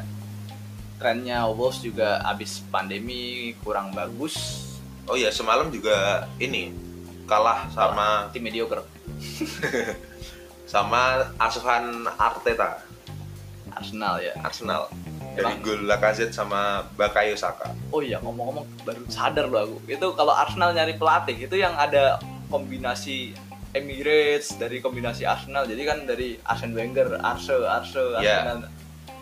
trennya 0.95 1.43
Wolves 1.51 1.83
juga 1.83 2.23
abis 2.23 2.63
pandemi 2.71 3.51
kurang 3.59 3.91
bagus. 3.91 4.63
oh 5.09 5.17
ya 5.19 5.27
semalam 5.27 5.67
juga 5.73 6.23
ini 6.39 6.71
kalah 7.27 7.67
sama 7.73 8.29
tim 8.31 8.45
mediocre 8.45 8.85
sama 10.71 11.27
asuhan 11.35 11.83
Arteta 12.15 12.79
Arsenal 13.75 14.23
ya 14.23 14.31
Arsenal 14.39 14.87
dari 15.35 15.47
Emang? 15.51 15.63
gol 15.63 15.83
Lacazette 15.83 16.31
sama 16.31 16.87
Bakayo 16.95 17.35
Saka. 17.35 17.75
oh 17.91 17.99
iya 17.99 18.23
ngomong-ngomong 18.23 18.63
baru 18.87 19.03
sadar 19.11 19.51
loh 19.51 19.67
aku 19.67 19.77
itu 19.91 20.07
kalau 20.15 20.31
Arsenal 20.31 20.71
nyari 20.71 20.95
pelatih 20.95 21.35
itu 21.35 21.55
yang 21.59 21.75
ada 21.75 22.19
kombinasi 22.47 23.35
Emirates 23.71 24.55
dari 24.55 24.79
kombinasi 24.79 25.27
Arsenal 25.27 25.67
jadi 25.67 25.83
kan 25.83 26.07
dari 26.07 26.39
Arsene 26.43 26.71
Wenger 26.71 27.19
Arse 27.19 27.55
Arse 27.67 27.99
Iya. 28.19 28.47
Arsenal 28.47 28.71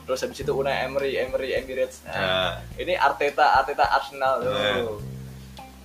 terus 0.06 0.26
habis 0.26 0.42
itu 0.42 0.54
Unai 0.54 0.86
Emery 0.86 1.18
Emery 1.18 1.54
Emirates 1.54 2.02
nah, 2.06 2.14
Nah, 2.14 2.54
ini 2.78 2.94
Arteta 2.94 3.58
Arteta 3.58 3.86
Arsenal 3.90 4.42
Nah. 4.42 4.86
oh. 4.86 4.98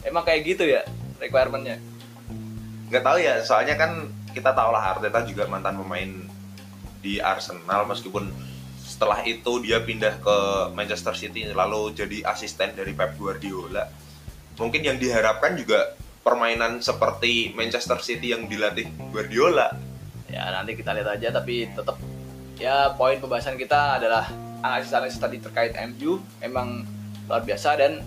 emang 0.05 0.24
kayak 0.24 0.44
gitu 0.44 0.64
ya 0.64 0.85
requirementnya 1.16 1.81
nggak 2.85 3.00
tahu 3.00 3.16
ya, 3.16 3.40
soalnya 3.40 3.74
kan 3.81 4.12
kita 4.35 4.51
tahu 4.51 4.75
lah 4.75 4.99
Arteta 4.99 5.23
juga 5.23 5.47
mantan 5.47 5.79
pemain 5.79 6.11
di 6.99 7.23
Arsenal 7.23 7.87
meskipun 7.87 8.29
setelah 8.83 9.23
itu 9.23 9.62
dia 9.62 9.79
pindah 9.81 10.18
ke 10.18 10.37
Manchester 10.75 11.14
City 11.14 11.47
lalu 11.55 11.94
jadi 11.94 12.27
asisten 12.27 12.75
dari 12.75 12.92
Pep 12.92 13.14
Guardiola. 13.14 13.87
Mungkin 14.59 14.83
yang 14.83 14.99
diharapkan 14.99 15.55
juga 15.55 15.94
permainan 16.27 16.83
seperti 16.83 17.55
Manchester 17.55 18.03
City 18.03 18.35
yang 18.35 18.51
dilatih 18.51 18.90
Guardiola. 19.14 19.70
ya 20.27 20.51
nanti 20.51 20.75
kita 20.75 20.90
lihat 20.90 21.14
aja 21.14 21.31
tapi 21.31 21.70
tetap 21.70 21.94
ya 22.59 22.90
poin 22.99 23.23
pembahasan 23.23 23.55
kita 23.55 24.03
adalah 24.03 24.27
analisis-analisis 24.66 25.23
tadi 25.23 25.38
terkait 25.38 25.79
MU 25.94 26.18
emang 26.42 26.83
luar 27.31 27.47
biasa 27.47 27.79
dan 27.79 28.03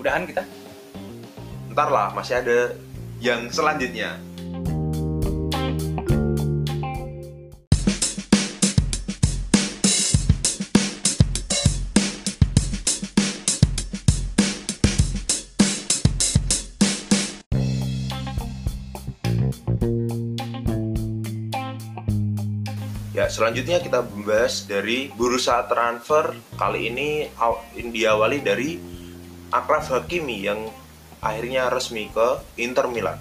udahan 0.00 0.24
kita 0.24 0.48
Ntar 1.72 1.88
lah, 1.88 2.12
masih 2.12 2.36
ada 2.36 2.76
yang 3.16 3.48
selanjutnya. 3.48 4.20
Selanjutnya 23.32 23.80
kita 23.80 24.04
membahas 24.04 24.68
dari 24.68 25.08
bursa 25.08 25.64
transfer. 25.64 26.36
Kali 26.60 26.92
ini 26.92 27.24
aw- 27.40 27.64
diawali 27.72 28.44
dari 28.44 28.76
Akraf 29.48 29.88
Hakimi 29.88 30.44
yang 30.44 30.68
akhirnya 31.24 31.72
resmi 31.72 32.12
ke 32.12 32.60
Inter 32.60 32.92
Milan. 32.92 33.16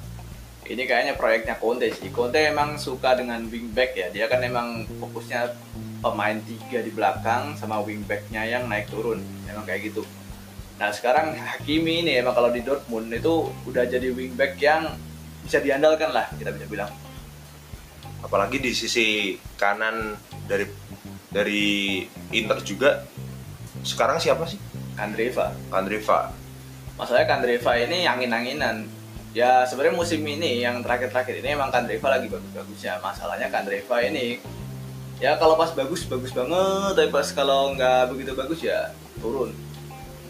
ini 0.62 0.88
kayaknya 0.88 1.20
proyeknya 1.20 1.60
Conte 1.60 1.92
sih. 1.92 2.16
Conte 2.16 2.40
emang 2.40 2.80
suka 2.80 3.12
dengan 3.20 3.44
wingback 3.44 3.92
ya. 3.92 4.08
Dia 4.08 4.32
kan 4.32 4.40
emang 4.40 4.88
fokusnya 4.88 5.52
pemain 6.00 6.40
tiga 6.48 6.80
di 6.80 6.92
belakang 6.96 7.60
sama 7.60 7.84
wingbacknya 7.84 8.48
yang 8.48 8.72
naik 8.72 8.88
turun. 8.88 9.20
Emang 9.52 9.68
kayak 9.68 9.92
gitu. 9.92 10.08
Nah 10.80 10.96
sekarang 10.96 11.36
Hakimi 11.36 12.08
ini 12.08 12.24
emang 12.24 12.32
kalau 12.32 12.56
di 12.56 12.64
Dortmund 12.64 13.12
itu 13.12 13.52
udah 13.68 13.84
jadi 13.84 14.16
wingback 14.16 14.56
yang 14.64 14.96
bisa 15.44 15.60
diandalkan 15.60 16.16
lah 16.16 16.32
kita 16.40 16.56
bisa 16.56 16.66
bilang 16.72 16.92
Apalagi 18.32 18.64
di 18.64 18.72
sisi 18.72 19.36
kanan 19.60 20.16
dari 20.48 20.64
dari 21.28 22.00
Inter 22.32 22.64
juga 22.64 23.04
sekarang 23.84 24.24
siapa 24.24 24.48
sih? 24.48 24.56
Kandreva. 24.96 25.52
Kandreva. 25.68 26.32
masalahnya 26.96 27.28
Kandreva 27.28 27.72
ini 27.76 28.08
angin-anginan. 28.08 28.88
Ya 29.36 29.68
sebenarnya 29.68 30.00
musim 30.00 30.24
ini 30.24 30.64
yang 30.64 30.80
terakhir-terakhir 30.80 31.44
ini 31.44 31.60
emang 31.60 31.76
Kandreva 31.76 32.08
lagi 32.08 32.32
bagus-bagusnya. 32.32 33.04
Masalahnya 33.04 33.52
Kandreva 33.52 34.00
ini 34.00 34.40
ya 35.20 35.36
kalau 35.36 35.60
pas 35.60 35.76
bagus 35.76 36.08
bagus 36.08 36.32
banget. 36.32 36.96
Tapi 36.96 37.12
pas 37.12 37.28
kalau 37.36 37.76
nggak 37.76 38.16
begitu 38.16 38.32
bagus 38.32 38.64
ya 38.64 38.96
turun. 39.20 39.52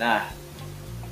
Nah 0.02 0.26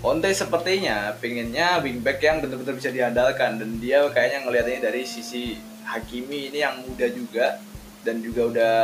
Conte 0.02 0.34
sepertinya 0.34 1.14
pengennya 1.22 1.84
wingback 1.86 2.18
yang 2.24 2.42
benar-benar 2.42 2.74
bisa 2.74 2.90
diandalkan. 2.90 3.62
Dan 3.62 3.78
dia 3.78 4.02
kayaknya 4.10 4.50
ngelihat 4.50 4.66
ini 4.74 4.80
dari 4.82 5.02
sisi 5.06 5.69
Hakimi 5.90 6.54
ini 6.54 6.62
yang 6.62 6.86
muda 6.86 7.10
juga 7.10 7.58
dan 8.06 8.22
juga 8.22 8.42
udah 8.46 8.76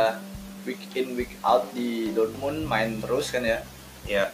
week 0.62 0.82
in 0.92 1.14
week 1.14 1.38
out 1.40 1.70
di 1.70 2.10
Dortmund 2.10 2.66
main 2.66 2.98
terus 2.98 3.30
kan 3.30 3.42
ya 3.42 3.62
Ya. 4.02 4.30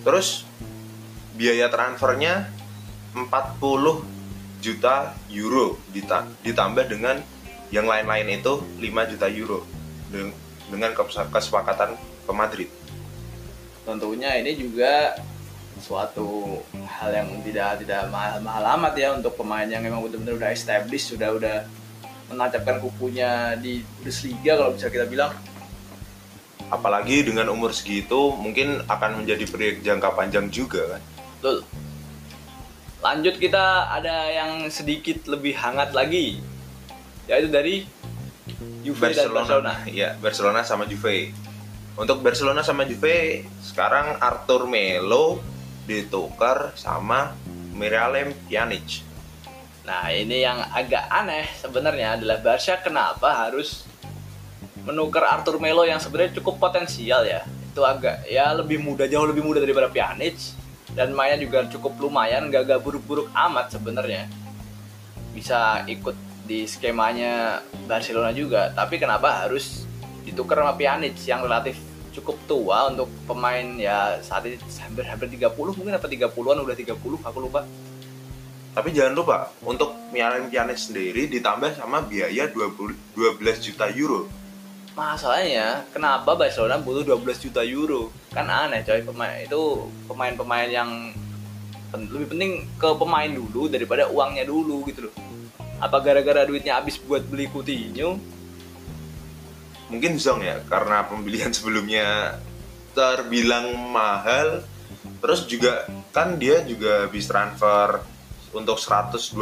Terus 0.00 0.48
biaya 1.34 1.68
transfernya 1.68 2.48
40 3.12 4.00
juta 4.58 5.12
euro 5.28 5.76
dita- 5.88 6.28
ditambah 6.40 6.88
dengan 6.88 7.20
yang 7.68 7.84
lain-lain 7.84 8.28
itu 8.34 8.52
5 8.76 9.04
juta 9.06 9.28
euro 9.28 9.64
Den- 10.08 10.32
dengan 10.66 10.92
kes- 10.92 11.28
kesepakatan 11.28 11.96
ke 11.96 12.32
Madrid. 12.32 12.70
tentunya 13.82 14.36
ini 14.36 14.52
juga 14.52 15.16
suatu 15.78 16.60
hal 16.74 17.08
yang 17.08 17.28
tidak 17.40 17.80
tidak 17.80 18.04
mahal-mahal 18.08 18.76
amat 18.76 18.94
ya 18.94 19.08
untuk 19.16 19.32
pemain 19.32 19.64
yang 19.64 19.80
memang 19.80 20.04
benar-benar 20.04 20.36
udah 20.36 20.50
established 20.52 21.16
sudah 21.16 21.32
udah 21.32 21.64
menancapkan 22.28 22.78
kukunya 22.78 23.56
di 23.56 23.80
Bundesliga 23.98 24.56
kalau 24.56 24.72
bisa 24.76 24.88
kita 24.88 25.08
bilang 25.08 25.32
Apalagi 26.68 27.24
dengan 27.24 27.48
umur 27.48 27.72
segitu 27.72 28.36
mungkin 28.36 28.84
akan 28.84 29.24
menjadi 29.24 29.48
proyek 29.48 29.80
jangka 29.80 30.12
panjang 30.12 30.52
juga 30.52 30.96
kan. 30.96 31.02
betul 31.40 31.58
lanjut 32.98 33.34
kita 33.38 33.88
ada 33.88 34.28
yang 34.28 34.68
sedikit 34.68 35.24
lebih 35.30 35.56
hangat 35.56 35.94
lagi 35.96 36.42
yaitu 37.24 37.48
dari 37.48 37.86
Juve 38.82 39.12
dan 39.12 39.28
Barcelona 39.30 39.74
Ya, 39.86 40.16
Barcelona 40.18 40.60
sama 40.64 40.88
Juve. 40.88 41.30
Untuk 41.98 42.22
Barcelona 42.22 42.62
sama 42.62 42.86
Juve 42.86 43.44
sekarang 43.60 44.16
Arthur 44.18 44.64
Melo 44.70 45.42
ditukar 45.84 46.72
sama 46.74 47.34
Miralem 47.74 48.32
Pjanic. 48.46 49.02
Nah 49.88 50.12
ini 50.12 50.44
yang 50.44 50.60
agak 50.68 51.08
aneh 51.08 51.48
sebenarnya 51.56 52.20
adalah 52.20 52.36
Barca 52.44 52.76
kenapa 52.76 53.48
harus 53.48 53.88
menukar 54.84 55.24
Arthur 55.24 55.56
Melo 55.56 55.88
yang 55.88 55.96
sebenarnya 55.96 56.36
cukup 56.36 56.60
potensial 56.60 57.24
ya? 57.24 57.40
Itu 57.72 57.88
agak 57.88 58.28
ya 58.28 58.52
lebih 58.52 58.84
muda 58.84 59.08
jauh 59.08 59.24
lebih 59.24 59.40
muda 59.40 59.64
daripada 59.64 59.88
Pjanic. 59.88 60.36
Dan 60.92 61.16
mainnya 61.16 61.40
juga 61.40 61.64
cukup 61.72 61.96
lumayan 62.04 62.52
gak, 62.52 62.68
gak 62.68 62.80
buruk-buruk 62.84 63.32
amat 63.32 63.72
sebenarnya. 63.72 64.28
Bisa 65.32 65.88
ikut 65.88 66.16
di 66.44 66.68
skemanya 66.68 67.64
Barcelona 67.88 68.28
juga. 68.36 68.68
Tapi 68.76 69.00
kenapa 69.00 69.48
harus 69.48 69.88
ditukar 70.28 70.60
sama 70.60 70.76
Pjanic 70.76 71.16
yang 71.24 71.40
relatif 71.40 71.80
cukup 72.12 72.36
tua 72.44 72.92
untuk 72.92 73.08
pemain 73.24 73.64
ya 73.78 74.20
saat 74.20 74.44
ini 74.44 74.58
hampir 74.84 75.06
hampir 75.06 75.28
30 75.32 75.54
mungkin 75.54 75.94
apa 75.94 76.10
30-an 76.10 76.58
udah 76.66 76.74
30 76.74 76.98
aku 76.98 77.38
lupa 77.38 77.62
Tapi 78.76 78.92
jangan 78.92 79.14
lupa 79.16 79.50
untuk 79.64 79.90
Miralem 80.12 80.52
Pjanic 80.52 80.78
sendiri 80.78 81.26
ditambah 81.28 81.76
sama 81.76 82.04
biaya 82.04 82.48
20, 82.48 83.16
12 83.16 83.64
juta 83.64 83.88
euro. 83.90 84.28
Masalahnya, 84.98 85.86
kenapa 85.94 86.34
Barcelona 86.34 86.82
butuh 86.82 87.06
12 87.06 87.44
juta 87.48 87.62
euro? 87.62 88.10
Kan 88.34 88.50
aneh 88.50 88.82
coy, 88.82 89.00
pemain 89.06 89.38
itu 89.38 89.62
pemain-pemain 90.10 90.68
yang 90.68 90.90
pen- 91.94 92.10
lebih 92.10 92.34
penting 92.34 92.52
ke 92.76 92.88
pemain 92.98 93.30
dulu 93.30 93.70
daripada 93.70 94.10
uangnya 94.10 94.44
dulu 94.44 94.84
gitu 94.90 95.08
loh. 95.08 95.14
Apa 95.78 96.02
gara-gara 96.02 96.42
duitnya 96.42 96.82
habis 96.82 96.98
buat 96.98 97.22
beli 97.22 97.46
Coutinho? 97.46 98.18
Mungkin 99.88 100.18
Zong 100.18 100.42
ya 100.44 100.60
karena 100.66 101.06
pembelian 101.06 101.54
sebelumnya 101.56 102.36
terbilang 102.92 103.70
mahal. 103.94 104.66
Terus 105.18 105.46
juga 105.46 105.86
kan 106.10 106.38
dia 106.38 106.62
juga 106.66 107.06
habis 107.06 107.26
transfer 107.26 108.02
untuk 108.52 108.80
125 108.80 109.36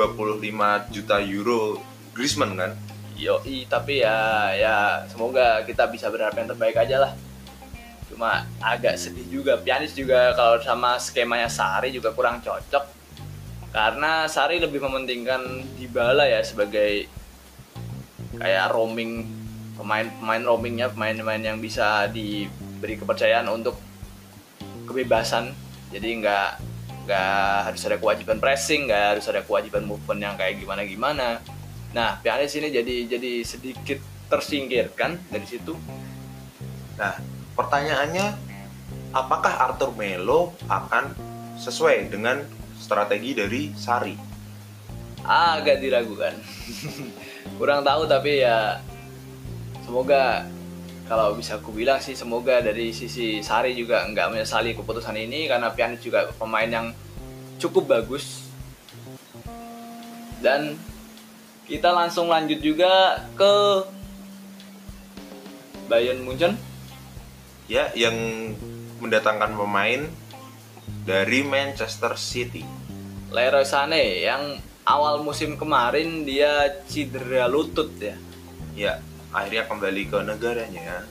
juta 0.91 1.17
euro 1.23 1.79
Griezmann 2.17 2.57
kan. 2.57 2.73
Yoi, 3.17 3.65
tapi 3.65 4.05
ya 4.05 4.53
ya 4.53 4.77
semoga 5.09 5.65
kita 5.65 5.89
bisa 5.89 6.13
berharap 6.13 6.37
yang 6.37 6.53
terbaik 6.53 6.77
aja 6.77 6.97
lah. 7.01 7.13
Cuma 8.13 8.45
agak 8.61 9.01
sedih 9.01 9.25
juga. 9.29 9.57
Pianis 9.57 9.97
juga 9.97 10.37
kalau 10.37 10.61
sama 10.61 11.01
skemanya 11.01 11.49
Sari 11.49 11.93
juga 11.93 12.13
kurang 12.13 12.45
cocok. 12.45 12.85
Karena 13.73 14.29
Sari 14.29 14.61
lebih 14.61 14.85
mementingkan 14.85 15.65
Dybala 15.77 16.29
ya 16.29 16.45
sebagai 16.45 17.09
kayak 18.37 18.69
roaming 18.73 19.25
pemain-pemain 19.77 20.43
roamingnya 20.45 20.93
pemain-pemain 20.93 21.41
yang 21.41 21.59
bisa 21.61 22.09
diberi 22.13 23.01
kepercayaan 23.01 23.49
untuk 23.49 23.81
kebebasan. 24.89 25.57
Jadi 25.89 26.21
nggak 26.21 26.76
nggak 27.07 27.71
harus 27.71 27.83
ada 27.87 27.97
kewajiban 28.03 28.43
pressing, 28.43 28.91
nggak 28.91 29.05
harus 29.17 29.27
ada 29.31 29.47
kewajiban 29.47 29.87
movement 29.87 30.21
yang 30.21 30.35
kayak 30.35 30.59
gimana-gimana. 30.59 31.39
Nah, 31.95 32.19
Pianis 32.19 32.53
ini 32.59 32.75
jadi 32.75 33.07
jadi 33.07 33.33
sedikit 33.47 34.03
tersingkirkan 34.27 35.23
dari 35.31 35.47
situ. 35.47 35.79
Nah, 36.99 37.15
pertanyaannya 37.55 38.27
apakah 39.15 39.71
Arthur 39.71 39.95
Melo 39.95 40.53
akan 40.67 41.15
sesuai 41.63 42.11
dengan 42.11 42.43
strategi 42.77 43.33
dari 43.39 43.71
Sari? 43.73 44.37
agak 45.27 45.83
diragukan. 45.83 46.35
Kurang 47.59 47.83
tahu 47.83 48.07
tapi 48.07 48.47
ya 48.47 48.79
semoga 49.83 50.47
kalau 51.07 51.39
bisa 51.39 51.63
aku 51.63 51.71
bilang 51.71 52.03
sih 52.03 52.19
semoga 52.19 52.59
dari 52.59 52.91
sisi 52.91 53.39
Sari 53.39 53.79
juga 53.79 54.03
nggak 54.11 54.35
menyesali 54.35 54.75
keputusan 54.75 55.15
ini 55.15 55.47
karena 55.47 55.71
Pjanic 55.71 56.03
juga 56.03 56.31
pemain 56.35 56.67
yang 56.67 56.91
cukup 57.63 57.87
bagus. 57.87 58.51
Dan 60.43 60.75
kita 61.71 61.95
langsung 61.95 62.27
lanjut 62.27 62.59
juga 62.59 63.23
ke 63.39 63.55
Bayern 65.87 66.27
Munchen. 66.27 66.59
Ya, 67.67 67.91
yang 67.95 68.15
mendatangkan 69.03 69.55
pemain 69.59 70.07
dari 71.07 71.43
Manchester 71.47 72.15
City. 72.19 72.63
Leroy 73.31 73.67
Sané 73.67 74.23
yang 74.23 74.59
awal 74.87 75.23
musim 75.23 75.59
kemarin 75.59 76.23
dia 76.23 76.83
cedera 76.87 77.51
lutut 77.51 77.91
ya. 77.99 78.15
Ya, 78.77 78.95
akhirnya 79.37 79.69
kembali 79.69 80.03
ke 80.09 80.19
negaranya. 80.25 81.05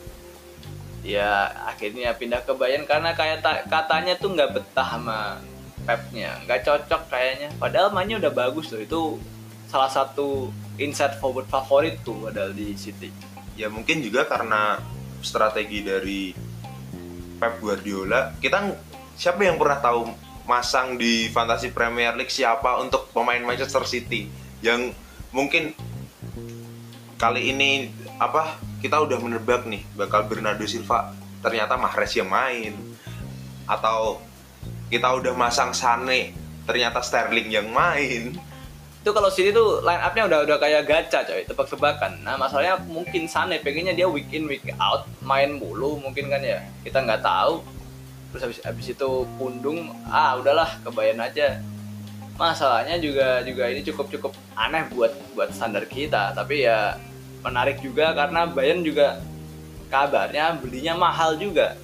ya 1.05 1.53
akhirnya 1.69 2.17
pindah 2.17 2.41
ke 2.41 2.57
Bayern 2.57 2.89
karena 2.89 3.13
kayak 3.13 3.45
ta- 3.45 3.61
katanya 3.69 4.17
tuh 4.17 4.33
nggak 4.33 4.57
betah 4.57 4.97
sama 4.97 5.37
Pepnya 5.85 6.41
nggak 6.49 6.65
cocok 6.65 7.13
kayaknya 7.13 7.53
padahal 7.61 7.93
mainnya 7.93 8.17
udah 8.17 8.33
bagus 8.33 8.73
tuh 8.73 8.81
itu 8.81 9.21
salah 9.69 9.93
satu 9.93 10.49
inside 10.81 11.21
forward 11.21 11.45
favorit 11.45 12.01
tuh 12.01 12.25
padahal 12.25 12.57
di 12.57 12.73
City 12.73 13.13
Ya 13.55 13.71
mungkin 13.71 14.03
juga 14.03 14.27
karena 14.27 14.83
strategi 15.23 15.79
dari 15.79 16.35
Pep 17.39 17.63
Guardiola. 17.63 18.35
Kita 18.43 18.67
siapa 19.15 19.47
yang 19.47 19.55
pernah 19.55 19.79
tahu 19.79 20.11
masang 20.43 20.99
di 20.99 21.31
Fantasy 21.31 21.71
Premier 21.71 22.13
League 22.19 22.31
siapa 22.31 22.77
untuk 22.83 23.09
pemain 23.15 23.39
Manchester 23.39 23.87
City 23.87 24.27
yang 24.59 24.91
mungkin 25.31 25.71
kali 27.15 27.55
ini 27.55 27.89
apa 28.15 28.55
kita 28.79 29.01
udah 29.01 29.19
menebak 29.19 29.67
nih 29.67 29.83
bakal 29.97 30.23
Bernardo 30.27 30.63
Silva 30.63 31.11
ternyata 31.45 31.77
Mahrez 31.77 32.13
yang 32.17 32.29
main. 32.29 32.73
Atau 33.65 34.21
kita 34.89 35.09
udah 35.17 35.33
masang 35.33 35.73
Sane 35.73 36.33
ternyata 36.65 37.01
Sterling 37.01 37.49
yang 37.49 37.69
main. 37.69 38.33
Itu 39.05 39.13
kalau 39.13 39.29
City 39.29 39.53
tuh 39.53 39.85
line 39.85 40.01
up-nya 40.01 40.25
udah 40.25 40.39
udah 40.49 40.57
kayak 40.57 40.89
gacha 40.89 41.21
coy 41.25 41.45
tebak-tebakan. 41.45 42.25
Nah 42.25 42.37
masalahnya 42.41 42.81
mungkin 42.89 43.29
Sane 43.29 43.61
pengennya 43.61 43.93
dia 43.93 44.09
week 44.09 44.33
in 44.33 44.49
week 44.49 44.65
out 44.81 45.05
main 45.21 45.61
mulu 45.61 46.01
mungkin 46.01 46.25
kan 46.29 46.41
ya. 46.41 46.65
Kita 46.81 47.05
nggak 47.05 47.21
tahu. 47.21 47.61
Terus 48.33 48.41
habis 48.49 48.59
habis 48.65 48.87
itu 48.89 49.11
pundung 49.37 49.93
ah 50.09 50.33
udahlah 50.37 50.81
kebayang 50.81 51.21
aja. 51.21 51.61
Masalahnya 52.35 52.97
juga 52.97 53.45
juga 53.45 53.69
ini 53.69 53.85
cukup 53.85 54.09
cukup 54.09 54.33
aneh 54.57 54.89
buat 54.89 55.13
buat 55.37 55.53
standar 55.53 55.85
kita. 55.85 56.33
Tapi 56.33 56.65
ya 56.65 56.97
menarik 57.45 57.77
juga 57.77 58.09
karena 58.17 58.49
Bayern 58.49 58.81
juga 58.81 59.21
kabarnya 59.93 60.57
belinya 60.57 60.97
mahal 60.97 61.37
juga 61.37 61.77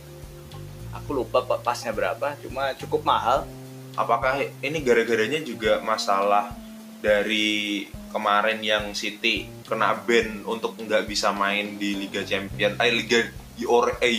aku 0.90 1.14
lupa 1.22 1.46
pa- 1.46 1.62
pasnya 1.62 1.94
berapa 1.94 2.34
cuma 2.42 2.74
cukup 2.82 3.06
mahal 3.06 3.46
apakah 3.94 4.42
ini 4.42 4.82
gara-garanya 4.82 5.38
juga 5.46 5.78
masalah 5.86 6.50
dari 6.98 7.86
kemarin 8.10 8.60
yang 8.66 8.86
City 8.98 9.46
kena 9.70 9.96
ban 9.96 10.44
untuk 10.44 10.76
nggak 10.76 11.08
bisa 11.08 11.32
main 11.32 11.80
di 11.80 11.96
Liga 11.96 12.28
Champion, 12.28 12.76
eh 12.76 12.92
Liga 12.92 13.24
Euro- 13.62 13.96
eh, 14.04 14.12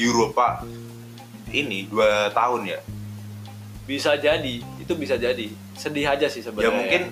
ini 1.52 1.84
dua 1.84 2.32
tahun 2.32 2.72
ya. 2.72 2.80
bisa 3.82 4.14
jadi 4.16 4.62
itu 4.80 4.92
bisa 4.94 5.18
jadi 5.18 5.50
sedih 5.74 6.06
aja 6.06 6.30
sih 6.30 6.40
Ya 6.40 6.48
sebenarnya 6.48 6.72
mungkin 6.72 7.02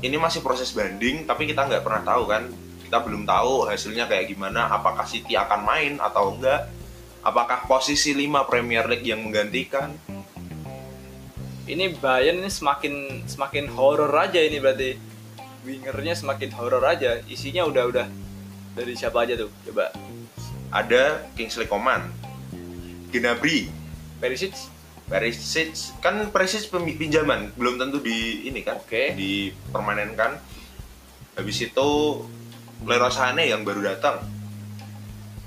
ini 0.00 0.16
masih 0.16 0.40
proses 0.40 0.72
banding, 0.72 1.28
tapi 1.28 1.44
kita 1.44 1.68
nggak 1.68 1.84
pernah 1.84 2.00
tahu 2.06 2.24
kan. 2.24 2.48
Kita 2.90 3.06
belum 3.06 3.22
tahu 3.22 3.70
hasilnya 3.70 4.10
kayak 4.10 4.34
gimana. 4.34 4.66
Apakah 4.66 5.06
City 5.06 5.38
akan 5.38 5.62
main 5.62 5.94
atau 6.02 6.34
enggak? 6.34 6.66
Apakah 7.22 7.70
posisi 7.70 8.10
5 8.10 8.50
Premier 8.50 8.82
League 8.90 9.06
yang 9.06 9.22
menggantikan? 9.22 9.94
ini 11.70 11.94
Bayern 11.94 12.42
ini 12.42 12.50
semakin 12.50 13.24
semakin 13.30 13.70
horor 13.70 14.10
aja 14.10 14.42
ini 14.42 14.58
berarti 14.58 14.98
wingernya 15.62 16.18
semakin 16.18 16.50
horor 16.58 16.82
aja 16.82 17.22
isinya 17.30 17.62
udah 17.62 17.84
udah 17.86 18.06
dari 18.74 18.98
siapa 18.98 19.22
aja 19.22 19.38
tuh 19.38 19.50
coba 19.70 19.94
Ada 20.70 21.26
Kingsley 21.34 21.66
Coman, 21.66 22.14
Gnabry, 23.10 23.66
Perisic 24.22 24.54
Perisic 25.10 25.98
kan 25.98 26.30
Perisic 26.30 26.70
pinjaman 26.70 27.50
belum 27.54 27.78
tentu 27.78 27.98
di 27.98 28.46
ini 28.46 28.62
kan 28.62 28.78
Oke. 28.78 29.14
dipermanenkan 29.14 30.38
habis 31.34 31.58
itu 31.62 31.90
Leroy 32.84 33.12
Sané 33.12 33.52
yang 33.52 33.64
baru 33.64 33.84
datang. 33.84 34.24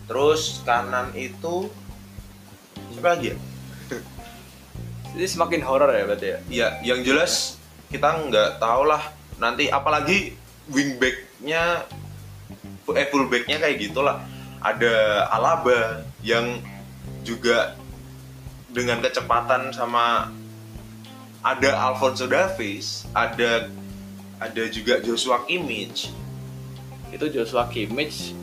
Terus 0.06 0.62
kanan 0.68 1.10
itu 1.18 1.72
siapa 2.94 3.18
lagi 3.18 3.34
ya? 3.34 3.38
Ini 5.18 5.26
semakin 5.26 5.62
horor 5.66 5.90
ya 5.94 6.04
berarti 6.06 6.28
ya? 6.28 6.38
Ya 6.50 6.68
yang 6.86 7.02
jelas 7.02 7.58
kita 7.90 8.30
nggak 8.30 8.62
tahu 8.62 8.90
lah 8.90 9.14
nanti 9.42 9.70
apalagi 9.70 10.38
wingbacknya 10.70 11.86
eh 12.94 13.08
fullbacknya 13.10 13.58
kayak 13.58 13.78
gitulah. 13.82 14.22
Ada 14.64 15.28
Alaba 15.28 16.08
yang 16.24 16.64
juga 17.28 17.76
dengan 18.72 19.04
kecepatan 19.04 19.76
sama 19.76 20.32
ada 21.44 21.72
Alfonso 21.92 22.26
Davies 22.26 23.04
ada 23.12 23.68
ada 24.40 24.64
juga 24.72 25.04
Joshua 25.04 25.44
Kimmich 25.44 26.10
itu 27.14 27.30
Joshua 27.30 27.70
Kimmich 27.70 28.34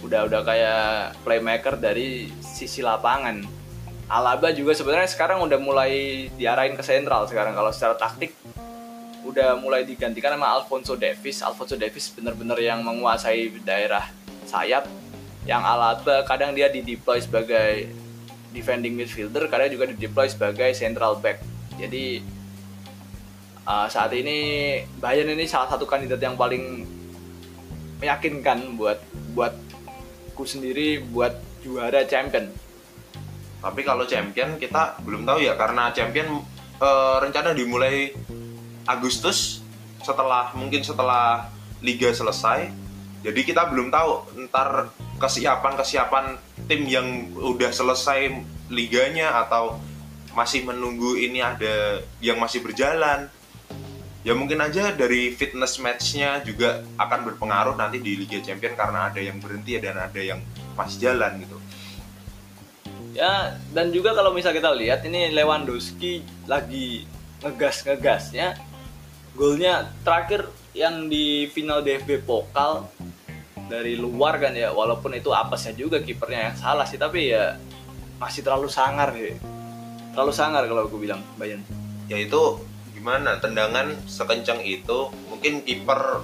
udah 0.00 0.24
udah 0.24 0.40
kayak 0.40 1.20
playmaker 1.20 1.76
dari 1.76 2.32
sisi 2.40 2.80
lapangan. 2.80 3.44
Alaba 4.08 4.48
juga 4.56 4.72
sebenarnya 4.72 5.04
sekarang 5.12 5.44
udah 5.44 5.60
mulai 5.60 5.92
diarahin 6.32 6.72
ke 6.72 6.80
sentral 6.80 7.28
sekarang. 7.28 7.52
Kalau 7.52 7.68
secara 7.68 7.92
taktik 7.92 8.32
udah 9.28 9.60
mulai 9.60 9.84
digantikan 9.84 10.32
sama 10.32 10.48
Alfonso 10.48 10.96
Davies. 10.96 11.44
Alfonso 11.44 11.76
Davies 11.76 12.08
bener-bener 12.16 12.56
yang 12.56 12.80
menguasai 12.80 13.52
daerah 13.60 14.08
sayap. 14.48 14.88
Yang 15.44 15.62
Alaba 15.68 16.24
kadang 16.24 16.56
dia 16.56 16.72
di 16.72 16.80
deploy 16.80 17.20
sebagai 17.20 17.92
defending 18.56 18.96
midfielder 18.96 19.44
kadang 19.52 19.68
juga 19.68 19.92
di 19.92 19.96
deploy 20.00 20.24
sebagai 20.32 20.72
central 20.72 21.20
back. 21.20 21.44
Jadi 21.76 22.24
uh, 23.68 23.86
saat 23.92 24.08
ini 24.16 24.36
Bayern 24.96 25.28
ini 25.36 25.44
salah 25.44 25.68
satu 25.68 25.84
kandidat 25.84 26.16
yang 26.16 26.32
paling 26.32 26.96
meyakinkan 27.98 28.78
buat 28.78 28.98
buat 29.34 29.54
ku 30.34 30.46
sendiri 30.46 31.02
buat 31.02 31.34
juara 31.62 32.06
champion. 32.06 32.50
Tapi 33.58 33.80
kalau 33.82 34.06
champion 34.06 34.54
kita 34.56 35.02
belum 35.02 35.26
tahu 35.26 35.42
ya 35.42 35.58
karena 35.58 35.90
champion 35.90 36.42
eh, 36.78 37.16
rencana 37.18 37.50
dimulai 37.54 38.14
Agustus 38.88 39.60
setelah 40.00 40.54
mungkin 40.54 40.80
setelah 40.86 41.50
liga 41.82 42.14
selesai. 42.14 42.70
Jadi 43.18 43.40
kita 43.42 43.66
belum 43.66 43.90
tahu 43.90 44.46
ntar 44.46 44.94
kesiapan 45.18 45.74
kesiapan 45.74 46.24
tim 46.70 46.86
yang 46.86 47.34
udah 47.34 47.74
selesai 47.74 48.30
liganya 48.70 49.42
atau 49.42 49.82
masih 50.38 50.62
menunggu 50.62 51.18
ini 51.18 51.42
ada 51.42 51.98
yang 52.22 52.38
masih 52.38 52.62
berjalan 52.62 53.26
ya 54.28 54.36
mungkin 54.36 54.60
aja 54.60 54.92
dari 54.92 55.32
fitness 55.32 55.80
matchnya 55.80 56.44
juga 56.44 56.84
akan 57.00 57.32
berpengaruh 57.32 57.80
nanti 57.80 57.96
di 57.96 58.12
Liga 58.20 58.44
Champion 58.44 58.76
karena 58.76 59.08
ada 59.08 59.16
yang 59.24 59.40
berhenti 59.40 59.80
dan 59.80 59.96
ada 59.96 60.20
yang 60.20 60.44
masih 60.76 61.00
jalan 61.00 61.40
gitu. 61.40 61.56
Ya 63.16 63.56
dan 63.72 63.88
juga 63.88 64.12
kalau 64.12 64.36
misal 64.36 64.52
kita 64.52 64.68
lihat 64.76 65.00
ini 65.08 65.32
Lewandowski 65.32 66.20
lagi 66.44 67.08
ngegas 67.40 67.88
ngegasnya 67.88 68.60
golnya 69.32 69.96
terakhir 70.04 70.44
yang 70.76 71.08
di 71.08 71.48
final 71.48 71.80
DFB 71.80 72.28
Pokal 72.28 72.84
dari 73.72 73.96
luar 73.96 74.36
kan 74.36 74.52
ya 74.52 74.76
walaupun 74.76 75.16
itu 75.16 75.32
apesnya 75.32 75.72
juga 75.72 76.04
kipernya 76.04 76.52
yang 76.52 76.56
salah 76.60 76.84
sih 76.84 77.00
tapi 77.00 77.32
ya 77.32 77.56
masih 78.20 78.44
terlalu 78.44 78.68
sangar 78.68 79.08
ya 79.16 79.40
terlalu 80.12 80.32
sangar 80.36 80.68
kalau 80.68 80.84
aku 80.84 81.00
bilang 81.00 81.24
Bayern 81.40 81.64
ya 82.12 82.20
itu 82.20 82.60
gimana? 83.08 83.40
Tendangan 83.40 83.96
sekencang 84.04 84.60
itu 84.68 85.08
mungkin 85.32 85.64
kiper 85.64 86.20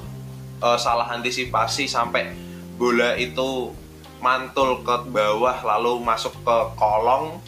eh, 0.60 0.76
salah 0.76 1.08
antisipasi 1.16 1.88
sampai 1.88 2.36
bola 2.76 3.16
itu 3.16 3.72
mantul 4.20 4.84
ke 4.84 5.08
bawah 5.08 5.64
lalu 5.64 6.04
masuk 6.04 6.36
ke 6.44 6.56
kolong. 6.76 7.40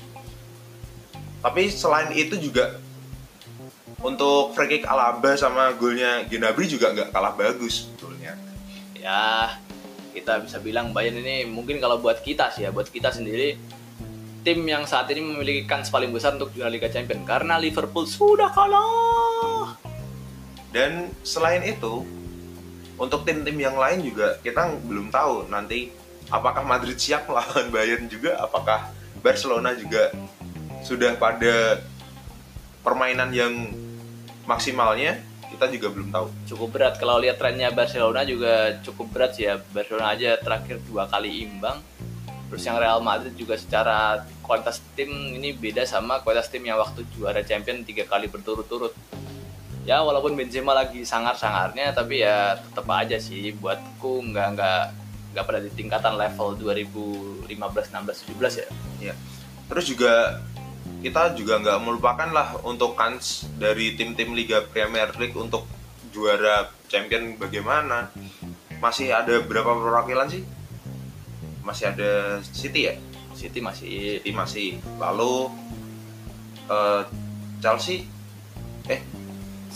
Tapi 1.45 1.69
selain 1.69 2.17
itu 2.17 2.41
juga 2.41 2.81
untuk 4.01 4.57
free 4.57 4.81
kick 4.81 4.89
Alaba 4.89 5.37
sama 5.37 5.77
golnya 5.77 6.25
Gnabry 6.25 6.65
juga 6.65 6.97
nggak 6.97 7.13
kalah 7.13 7.37
bagus 7.37 7.85
sebetulnya. 7.85 8.41
Ya 8.97 9.53
kita 10.17 10.41
bisa 10.41 10.57
bilang 10.65 10.97
Bayern 10.97 11.21
ini 11.21 11.45
mungkin 11.45 11.77
kalau 11.77 12.01
buat 12.01 12.25
kita 12.25 12.49
sih 12.57 12.65
ya 12.65 12.73
buat 12.73 12.89
kita 12.89 13.13
sendiri 13.13 13.61
tim 14.47 14.63
yang 14.63 14.87
saat 14.87 15.11
ini 15.11 15.27
memiliki 15.27 15.67
kans 15.67 15.91
paling 15.91 16.15
besar 16.15 16.39
untuk 16.39 16.55
juara 16.55 16.71
Liga 16.71 16.87
Champions. 16.87 17.27
Karena 17.27 17.59
Liverpool 17.59 18.07
sudah 18.07 18.47
kalah 18.55 19.26
dan 20.77 21.09
selain 21.25 21.65
itu 21.65 22.05
untuk 23.01 23.25
tim-tim 23.25 23.57
yang 23.57 23.81
lain 23.81 24.05
juga 24.05 24.37
kita 24.45 24.77
belum 24.85 25.09
tahu 25.09 25.49
nanti 25.49 25.89
apakah 26.29 26.61
Madrid 26.69 27.01
siap 27.01 27.25
melawan 27.33 27.73
Bayern 27.73 28.05
juga 28.13 28.37
apakah 28.37 28.93
Barcelona 29.25 29.73
juga 29.73 30.13
sudah 30.85 31.17
pada 31.17 31.81
permainan 32.85 33.33
yang 33.33 33.73
maksimalnya 34.45 35.17
kita 35.47 35.73
juga 35.73 35.89
belum 35.89 36.13
tahu. 36.13 36.27
Cukup 36.53 36.69
berat. 36.77 37.01
Kalau 37.01 37.17
lihat 37.17 37.41
trennya 37.41 37.73
Barcelona 37.73 38.27
juga 38.29 38.77
cukup 38.85 39.09
berat 39.09 39.39
sih 39.39 39.49
ya. 39.49 39.57
Barcelona 39.73 40.13
aja 40.13 40.37
terakhir 40.37 40.85
dua 40.85 41.09
kali 41.09 41.49
imbang. 41.49 41.81
Terus 42.53 42.63
yang 42.67 42.77
Real 42.77 43.01
Madrid 43.01 43.33
juga 43.35 43.57
secara 43.57 44.27
kualitas 44.45 44.79
tim 44.95 45.09
ini 45.11 45.57
beda 45.57 45.89
sama 45.89 46.21
kualitas 46.21 46.53
tim 46.53 46.63
yang 46.63 46.79
waktu 46.79 47.03
juara 47.17 47.41
champion 47.43 47.83
tiga 47.83 48.05
kali 48.05 48.29
berturut-turut 48.29 48.93
ya 49.87 50.03
walaupun 50.03 50.35
Benzema 50.35 50.75
lagi 50.75 51.07
sangar-sangarnya 51.07 51.95
tapi 51.95 52.27
ya 52.27 52.59
tetap 52.59 52.91
aja 52.91 53.17
sih 53.23 53.55
buatku 53.55 54.35
nggak 54.35 54.49
nggak 54.59 54.83
nggak 55.33 55.45
pada 55.47 55.63
di 55.63 55.71
tingkatan 55.71 56.19
level 56.19 56.59
2015 56.59 57.47
16 57.47 58.35
17 58.35 58.63
ya. 58.67 58.69
Ya 58.99 59.15
terus 59.71 59.87
juga 59.87 60.43
kita 61.03 61.39
juga 61.39 61.63
nggak 61.63 61.79
melupakan 61.87 62.29
lah 62.35 62.59
untuk 62.67 62.99
kans 62.99 63.47
dari 63.55 63.95
tim-tim 63.95 64.35
Liga 64.35 64.67
Premier 64.67 65.07
League 65.23 65.39
untuk 65.39 65.71
juara 66.11 66.67
champion 66.91 67.39
bagaimana? 67.39 68.11
Masih 68.83 69.15
ada 69.15 69.39
berapa 69.45 69.77
perwakilan 69.77 70.27
sih? 70.27 70.43
Masih 71.63 71.95
ada 71.95 72.41
City 72.43 72.91
ya? 72.91 72.95
City 73.37 73.61
masih. 73.61 74.19
City 74.25 74.31
masih. 74.33 74.69
Lalu 74.97 75.53
eh, 76.73 77.03
Chelsea 77.61 78.09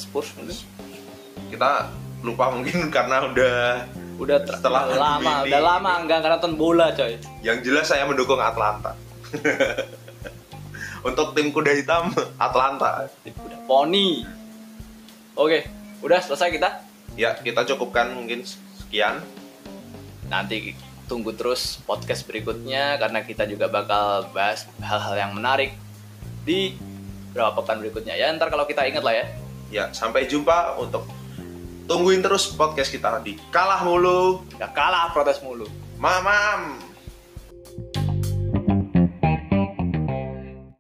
Spurs 0.00 0.32
mungkin? 0.34 0.56
Kita 1.52 1.92
lupa 2.24 2.48
mungkin 2.48 2.88
karena 2.96 3.28
udah 3.28 3.56
udah 4.20 4.38
ter- 4.44 4.56
Setelah 4.56 4.84
lama 4.88 5.44
ini- 5.44 5.52
udah 5.52 5.60
lama 5.60 5.90
nggak 6.04 6.18
nonton 6.24 6.52
bola 6.56 6.92
coy. 6.92 7.20
Yang 7.44 7.58
jelas 7.68 7.86
saya 7.88 8.08
mendukung 8.08 8.40
Atlanta. 8.40 8.96
Untuk 11.08 11.32
tim 11.32 11.48
kuda 11.48 11.72
hitam 11.72 12.12
Atlanta. 12.36 13.08
Udah 13.24 13.60
poni. 13.64 14.24
Oke 15.36 15.64
udah 16.00 16.20
selesai 16.20 16.48
kita? 16.52 16.68
Ya 17.16 17.36
kita 17.36 17.64
cukupkan 17.68 18.12
mungkin 18.12 18.44
sekian. 18.44 19.20
Nanti 20.28 20.72
tunggu 21.08 21.34
terus 21.34 21.80
podcast 21.82 22.22
berikutnya 22.22 22.96
karena 22.96 23.20
kita 23.26 23.42
juga 23.44 23.66
bakal 23.66 24.30
bahas 24.30 24.64
hal-hal 24.78 25.16
yang 25.18 25.32
menarik 25.34 25.74
di 26.44 26.76
beberapa 27.32 27.62
pekan 27.62 27.78
berikutnya. 27.80 28.14
Ya 28.14 28.30
ntar 28.36 28.48
kalau 28.48 28.64
kita 28.64 28.84
ingat 28.86 29.02
lah 29.02 29.14
ya 29.16 29.26
ya 29.70 29.94
sampai 29.94 30.26
jumpa 30.26 30.76
untuk 30.82 31.06
tungguin 31.86 32.22
terus 32.22 32.50
podcast 32.54 32.90
kita 32.90 33.22
di 33.22 33.38
kalah 33.54 33.82
mulu. 33.86 34.42
Ya 34.58 34.70
kalah 34.70 35.14
protes 35.14 35.38
mulu. 35.42 35.66
Mamam. 35.96 36.78